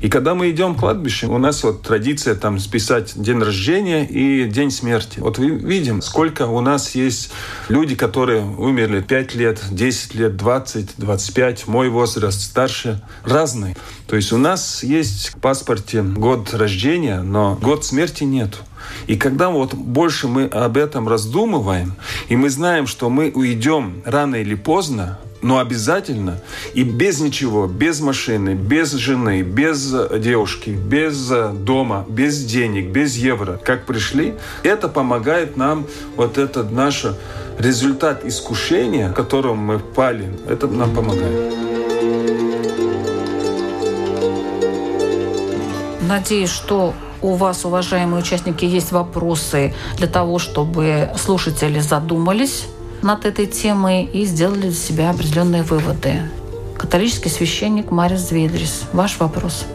И 0.00 0.08
когда 0.08 0.34
мы 0.34 0.50
идем 0.50 0.74
к 0.74 0.80
кладбищу, 0.80 1.30
у 1.30 1.38
нас 1.38 1.64
вот 1.64 1.82
традиция 1.82 2.34
там 2.34 2.58
списать 2.58 3.20
день 3.20 3.40
рождения 3.40 4.06
и 4.06 4.48
день 4.48 4.70
смерти. 4.70 5.18
Вот 5.20 5.38
мы 5.38 5.50
видим, 5.50 6.02
сколько 6.02 6.46
у 6.46 6.60
нас 6.60 6.94
есть 6.94 7.30
люди, 7.68 7.94
которые 7.94 8.44
умерли 8.44 9.00
5 9.00 9.34
лет, 9.34 9.60
10 9.70 10.14
лет, 10.14 10.36
20, 10.36 10.94
25, 10.96 11.66
мой 11.66 11.88
возраст 11.88 12.40
старше, 12.40 13.02
разный. 13.24 13.76
То 14.06 14.16
есть 14.16 14.32
у 14.32 14.38
нас 14.38 14.82
есть 14.82 15.28
в 15.28 15.40
паспорте 15.40 16.02
год 16.02 16.54
рождения, 16.54 17.20
но 17.20 17.58
год 17.60 17.84
смерти 17.84 18.24
нет. 18.24 18.56
И 19.06 19.16
когда 19.16 19.50
вот 19.50 19.74
больше 19.74 20.28
мы 20.28 20.44
об 20.44 20.76
этом 20.76 21.08
раздумываем, 21.08 21.94
и 22.28 22.36
мы 22.36 22.50
знаем, 22.50 22.86
что 22.86 23.10
мы 23.10 23.30
уйдем 23.34 24.02
рано 24.04 24.36
или 24.36 24.54
поздно, 24.54 25.18
но 25.42 25.58
обязательно 25.58 26.40
и 26.74 26.82
без 26.82 27.20
ничего, 27.20 27.66
без 27.66 28.00
машины, 28.00 28.54
без 28.54 28.92
жены, 28.92 29.42
без 29.42 29.94
девушки, 30.18 30.70
без 30.70 31.30
дома, 31.52 32.04
без 32.08 32.44
денег, 32.44 32.90
без 32.90 33.16
евро, 33.16 33.60
как 33.62 33.86
пришли, 33.86 34.34
это 34.62 34.88
помогает 34.88 35.56
нам, 35.56 35.86
вот 36.16 36.38
этот 36.38 36.72
наш 36.72 37.06
результат 37.58 38.24
искушения, 38.24 39.10
в 39.10 39.14
котором 39.14 39.58
мы 39.58 39.78
пали, 39.78 40.28
это 40.48 40.66
нам 40.66 40.94
помогает. 40.94 41.54
Надеюсь, 46.00 46.50
что 46.50 46.94
у 47.20 47.34
вас, 47.34 47.64
уважаемые 47.64 48.22
участники, 48.22 48.64
есть 48.64 48.92
вопросы 48.92 49.74
для 49.96 50.06
того, 50.06 50.38
чтобы 50.38 51.10
слушатели 51.16 51.80
задумались 51.80 52.66
над 53.02 53.24
этой 53.24 53.46
темой 53.46 54.04
и 54.04 54.24
сделали 54.24 54.62
для 54.62 54.72
себя 54.72 55.10
определенные 55.10 55.62
выводы. 55.62 56.22
Католический 56.76 57.30
священник 57.30 57.90
Марис 57.90 58.28
Зведрис. 58.28 58.84
Ваш 58.92 59.18
вопрос. 59.18 59.66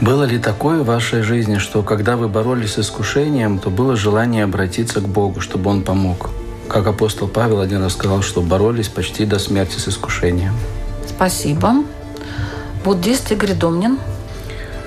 Было 0.00 0.24
ли 0.24 0.38
такое 0.38 0.82
в 0.82 0.86
вашей 0.86 1.22
жизни, 1.22 1.58
что 1.58 1.82
когда 1.82 2.16
вы 2.16 2.28
боролись 2.28 2.72
с 2.72 2.78
искушением, 2.80 3.58
то 3.58 3.70
было 3.70 3.96
желание 3.96 4.44
обратиться 4.44 5.00
к 5.00 5.08
Богу, 5.08 5.40
чтобы 5.40 5.70
Он 5.70 5.82
помог? 5.82 6.30
Как 6.68 6.86
апостол 6.86 7.28
Павел 7.28 7.60
один 7.60 7.82
раз 7.82 7.92
сказал, 7.92 8.22
что 8.22 8.40
боролись 8.40 8.88
почти 8.88 9.24
до 9.24 9.38
смерти 9.38 9.78
с 9.78 9.88
искушением. 9.88 10.54
Спасибо. 11.06 11.84
Буддист 12.84 13.30
Игорь 13.32 13.54
Домнин. 13.54 13.98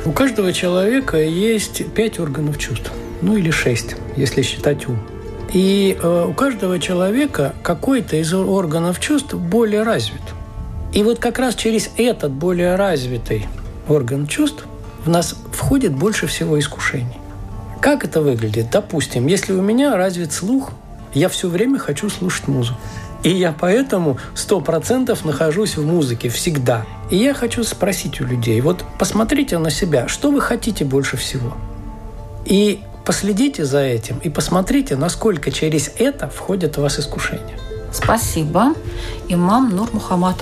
У 0.05 0.11
каждого 0.11 0.53
человека 0.53 1.17
есть 1.17 1.85
пять 1.93 2.19
органов 2.19 2.57
чувств. 2.57 2.91
Ну 3.21 3.35
или 3.35 3.51
шесть, 3.51 3.95
если 4.15 4.41
считать 4.41 4.87
ум. 4.87 4.99
И 5.53 5.97
э, 6.01 6.25
у 6.29 6.33
каждого 6.33 6.79
человека 6.79 7.53
какой-то 7.63 8.17
из 8.17 8.33
органов 8.33 8.99
чувств 8.99 9.33
более 9.33 9.83
развит. 9.83 10.21
И 10.93 11.03
вот 11.03 11.19
как 11.19 11.39
раз 11.39 11.55
через 11.55 11.89
этот 11.97 12.31
более 12.31 12.75
развитый 12.75 13.47
орган 13.87 14.27
чувств 14.27 14.65
в 15.05 15.09
нас 15.09 15.35
входит 15.51 15.93
больше 15.93 16.27
всего 16.27 16.59
искушений. 16.59 17.17
Как 17.81 18.03
это 18.03 18.21
выглядит? 18.21 18.69
Допустим, 18.71 19.27
если 19.27 19.53
у 19.53 19.61
меня 19.61 19.95
развит 19.95 20.33
слух, 20.33 20.71
я 21.13 21.29
все 21.29 21.47
время 21.47 21.79
хочу 21.79 22.09
слушать 22.09 22.47
музыку. 22.47 22.77
И 23.23 23.29
я 23.29 23.55
поэтому 23.57 24.17
сто 24.35 24.61
процентов 24.61 25.25
нахожусь 25.25 25.77
в 25.77 25.85
музыке 25.85 26.29
всегда. 26.29 26.85
И 27.09 27.17
я 27.17 27.33
хочу 27.33 27.63
спросить 27.63 28.21
у 28.21 28.25
людей, 28.25 28.59
вот 28.61 28.83
посмотрите 28.99 29.57
на 29.57 29.69
себя, 29.69 30.07
что 30.07 30.31
вы 30.31 30.41
хотите 30.41 30.85
больше 30.85 31.17
всего? 31.17 31.53
И 32.45 32.81
последите 33.07 33.63
за 33.63 33.79
этим 33.79 34.19
и 34.25 34.29
посмотрите, 34.29 34.97
насколько 34.97 35.49
через 35.49 35.89
это 35.97 36.27
входит 36.27 36.75
в 36.75 36.81
вас 36.81 36.99
искушение. 36.99 37.57
Спасибо. 37.93 38.73
Имам 39.29 39.69
Нур 39.73 39.87
Мухаммад. 39.93 40.35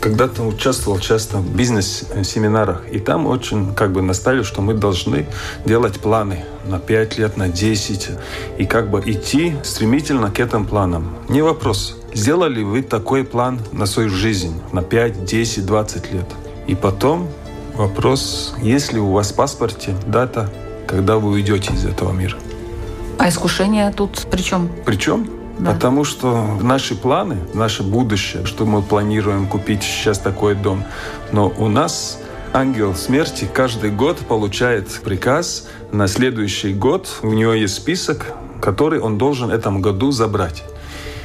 Когда-то 0.00 0.42
участвовал 0.42 0.98
часто 0.98 1.38
в 1.38 1.56
бизнес-семинарах, 1.56 2.82
и 2.92 2.98
там 2.98 3.26
очень 3.26 3.74
как 3.74 3.92
бы 3.92 4.02
наставили, 4.02 4.42
что 4.42 4.60
мы 4.60 4.74
должны 4.74 5.26
делать 5.64 5.98
планы 5.98 6.44
на 6.66 6.78
5 6.78 7.18
лет, 7.18 7.38
на 7.38 7.48
10, 7.48 8.10
и 8.58 8.66
как 8.66 8.90
бы 8.90 9.00
идти 9.00 9.54
стремительно 9.62 10.30
к 10.30 10.40
этим 10.40 10.66
планам. 10.66 11.16
Не 11.30 11.40
вопрос, 11.40 11.96
сделали 12.12 12.62
вы 12.62 12.82
такой 12.82 13.24
план 13.24 13.60
на 13.72 13.86
свою 13.86 14.10
жизнь 14.10 14.60
на 14.72 14.82
5, 14.82 15.24
10, 15.24 15.64
20 15.64 16.12
лет. 16.12 16.26
И 16.66 16.74
потом 16.74 17.28
вопрос, 17.74 18.54
есть 18.62 18.92
ли 18.92 19.00
у 19.00 19.12
вас 19.12 19.32
в 19.32 19.34
паспорте 19.36 19.94
дата, 20.06 20.50
когда 20.90 21.16
вы 21.16 21.30
уйдете 21.30 21.72
из 21.72 21.86
этого 21.86 22.12
мира. 22.12 22.36
А 23.18 23.28
искушение 23.28 23.92
тут 23.92 24.26
при 24.30 24.42
чем? 24.42 24.68
Причем 24.84 25.28
да. 25.60 25.72
Потому 25.72 26.04
что 26.04 26.58
наши 26.62 26.94
планы, 26.94 27.36
наше 27.52 27.82
будущее, 27.82 28.46
что 28.46 28.64
мы 28.64 28.80
планируем 28.80 29.46
купить 29.46 29.82
сейчас 29.82 30.18
такой 30.18 30.54
дом, 30.54 30.84
но 31.32 31.52
у 31.58 31.68
нас 31.68 32.18
ангел 32.54 32.94
смерти 32.94 33.46
каждый 33.52 33.90
год 33.90 34.16
получает 34.18 34.88
приказ 35.02 35.68
на 35.92 36.08
следующий 36.08 36.72
год. 36.72 37.08
У 37.22 37.32
него 37.32 37.52
есть 37.52 37.74
список, 37.74 38.32
который 38.62 39.00
он 39.00 39.18
должен 39.18 39.48
в 39.48 39.52
этом 39.52 39.82
году 39.82 40.12
забрать. 40.12 40.64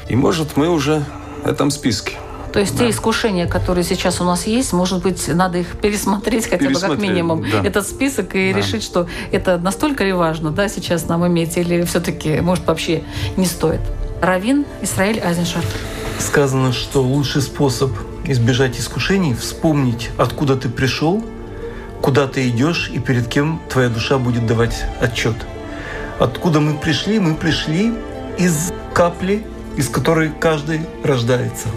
И 0.09 0.17
может 0.17 0.57
мы 0.57 0.67
уже 0.67 1.05
в 1.43 1.47
этом 1.47 1.71
списке. 1.71 2.17
То 2.55 2.61
есть 2.61 2.77
да. 2.77 2.85
те 2.85 2.89
искушения, 2.89 3.47
которые 3.47 3.83
сейчас 3.83 4.21
у 4.21 4.23
нас 4.23 4.47
есть, 4.47 4.71
может 4.71 5.03
быть, 5.03 5.27
надо 5.27 5.57
их 5.57 5.75
пересмотреть 5.81 6.49
хотя 6.49 6.69
бы 6.69 6.79
как 6.79 6.97
минимум 6.99 7.43
да. 7.51 7.61
этот 7.65 7.85
список 7.85 8.33
и 8.33 8.53
да. 8.53 8.59
решить, 8.59 8.81
что 8.81 9.09
это 9.33 9.57
настолько 9.57 10.05
ли 10.05 10.13
важно, 10.13 10.51
да, 10.51 10.69
сейчас 10.69 11.05
нам 11.09 11.27
иметь, 11.27 11.57
или 11.57 11.83
все-таки, 11.83 12.39
может, 12.39 12.65
вообще 12.65 13.03
не 13.35 13.45
стоит. 13.45 13.81
Равин 14.21 14.63
Исраиль 14.81 15.19
Айзеншар. 15.19 15.65
Сказано, 16.17 16.71
что 16.71 17.01
лучший 17.03 17.41
способ 17.41 17.91
избежать 18.23 18.79
искушений– 18.79 19.33
вспомнить, 19.35 20.11
откуда 20.17 20.55
ты 20.55 20.69
пришел, 20.69 21.21
куда 22.01 22.25
ты 22.25 22.47
идешь 22.47 22.89
и 22.89 22.99
перед 22.99 23.27
кем 23.27 23.59
твоя 23.69 23.89
душа 23.89 24.17
будет 24.17 24.47
давать 24.47 24.85
отчет. 25.01 25.35
Откуда 26.19 26.61
мы 26.61 26.77
пришли? 26.77 27.19
Мы 27.19 27.35
пришли 27.35 27.93
из 28.37 28.71
капли, 28.93 29.45
из 29.75 29.89
которой 29.89 30.31
каждый 30.39 30.79
рождается. 31.03 31.67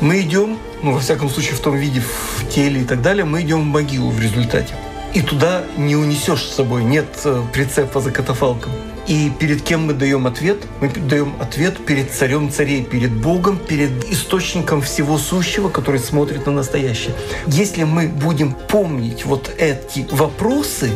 Мы 0.00 0.22
идем, 0.22 0.58
ну, 0.82 0.92
во 0.92 1.00
всяком 1.00 1.28
случае, 1.28 1.56
в 1.56 1.60
том 1.60 1.76
виде, 1.76 2.00
в 2.00 2.48
теле 2.48 2.80
и 2.80 2.84
так 2.84 3.02
далее, 3.02 3.26
мы 3.26 3.42
идем 3.42 3.60
в 3.60 3.66
могилу 3.66 4.10
в 4.10 4.20
результате. 4.20 4.74
И 5.12 5.20
туда 5.20 5.64
не 5.76 5.94
унесешь 5.94 6.42
с 6.42 6.54
собой, 6.54 6.84
нет 6.84 7.06
э, 7.24 7.42
прицепа 7.52 8.00
за 8.00 8.10
катафалком. 8.10 8.72
И 9.06 9.30
перед 9.38 9.60
кем 9.60 9.86
мы 9.86 9.92
даем 9.92 10.26
ответ? 10.26 10.58
Мы 10.80 10.88
даем 10.88 11.34
ответ 11.38 11.84
перед 11.84 12.10
царем 12.12 12.50
царей, 12.50 12.82
перед 12.82 13.12
Богом, 13.12 13.58
перед 13.58 14.10
источником 14.10 14.80
всего 14.80 15.18
сущего, 15.18 15.68
который 15.68 16.00
смотрит 16.00 16.46
на 16.46 16.52
настоящее. 16.52 17.14
Если 17.46 17.84
мы 17.84 18.08
будем 18.08 18.52
помнить 18.52 19.26
вот 19.26 19.50
эти 19.58 20.06
вопросы, 20.12 20.90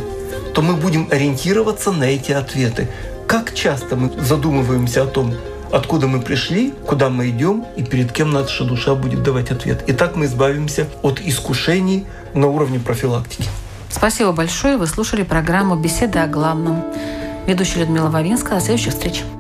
то 0.55 0.63
мы 0.63 0.77
будем 0.77 1.09
ориентироваться 1.11 1.93
на 1.93 2.05
эти 2.05 2.33
ответы. 2.33 2.89
Как 3.27 3.53
часто 3.53 3.97
мы 3.97 4.11
задумываемся 4.23 5.03
о 5.03 5.07
том, 5.07 5.35
откуда 5.75 6.07
мы 6.07 6.21
пришли, 6.21 6.73
куда 6.87 7.11
мы 7.11 7.29
идем 7.31 7.65
и 7.77 7.83
перед 7.83 8.13
кем 8.13 8.31
наша 8.31 8.65
душа 8.65 8.95
будет 8.95 9.23
давать 9.23 9.51
ответ. 9.51 9.83
И 9.89 9.93
так 9.93 10.15
мы 10.15 10.27
избавимся 10.27 10.87
от 11.03 11.21
искушений 11.21 12.07
на 12.33 12.47
уровне 12.47 12.79
профилактики. 12.79 13.49
Спасибо 13.91 14.33
большое. 14.33 14.77
Вы 14.77 14.87
слушали 14.87 15.25
программу 15.25 15.77
«Беседы 15.77 16.21
о 16.21 16.29
главном». 16.29 16.85
Ведущая 17.47 17.81
Людмила 17.81 18.09
Вавинска. 18.09 18.55
До 18.55 18.61
следующих 18.61 18.93
встреч. 18.93 19.25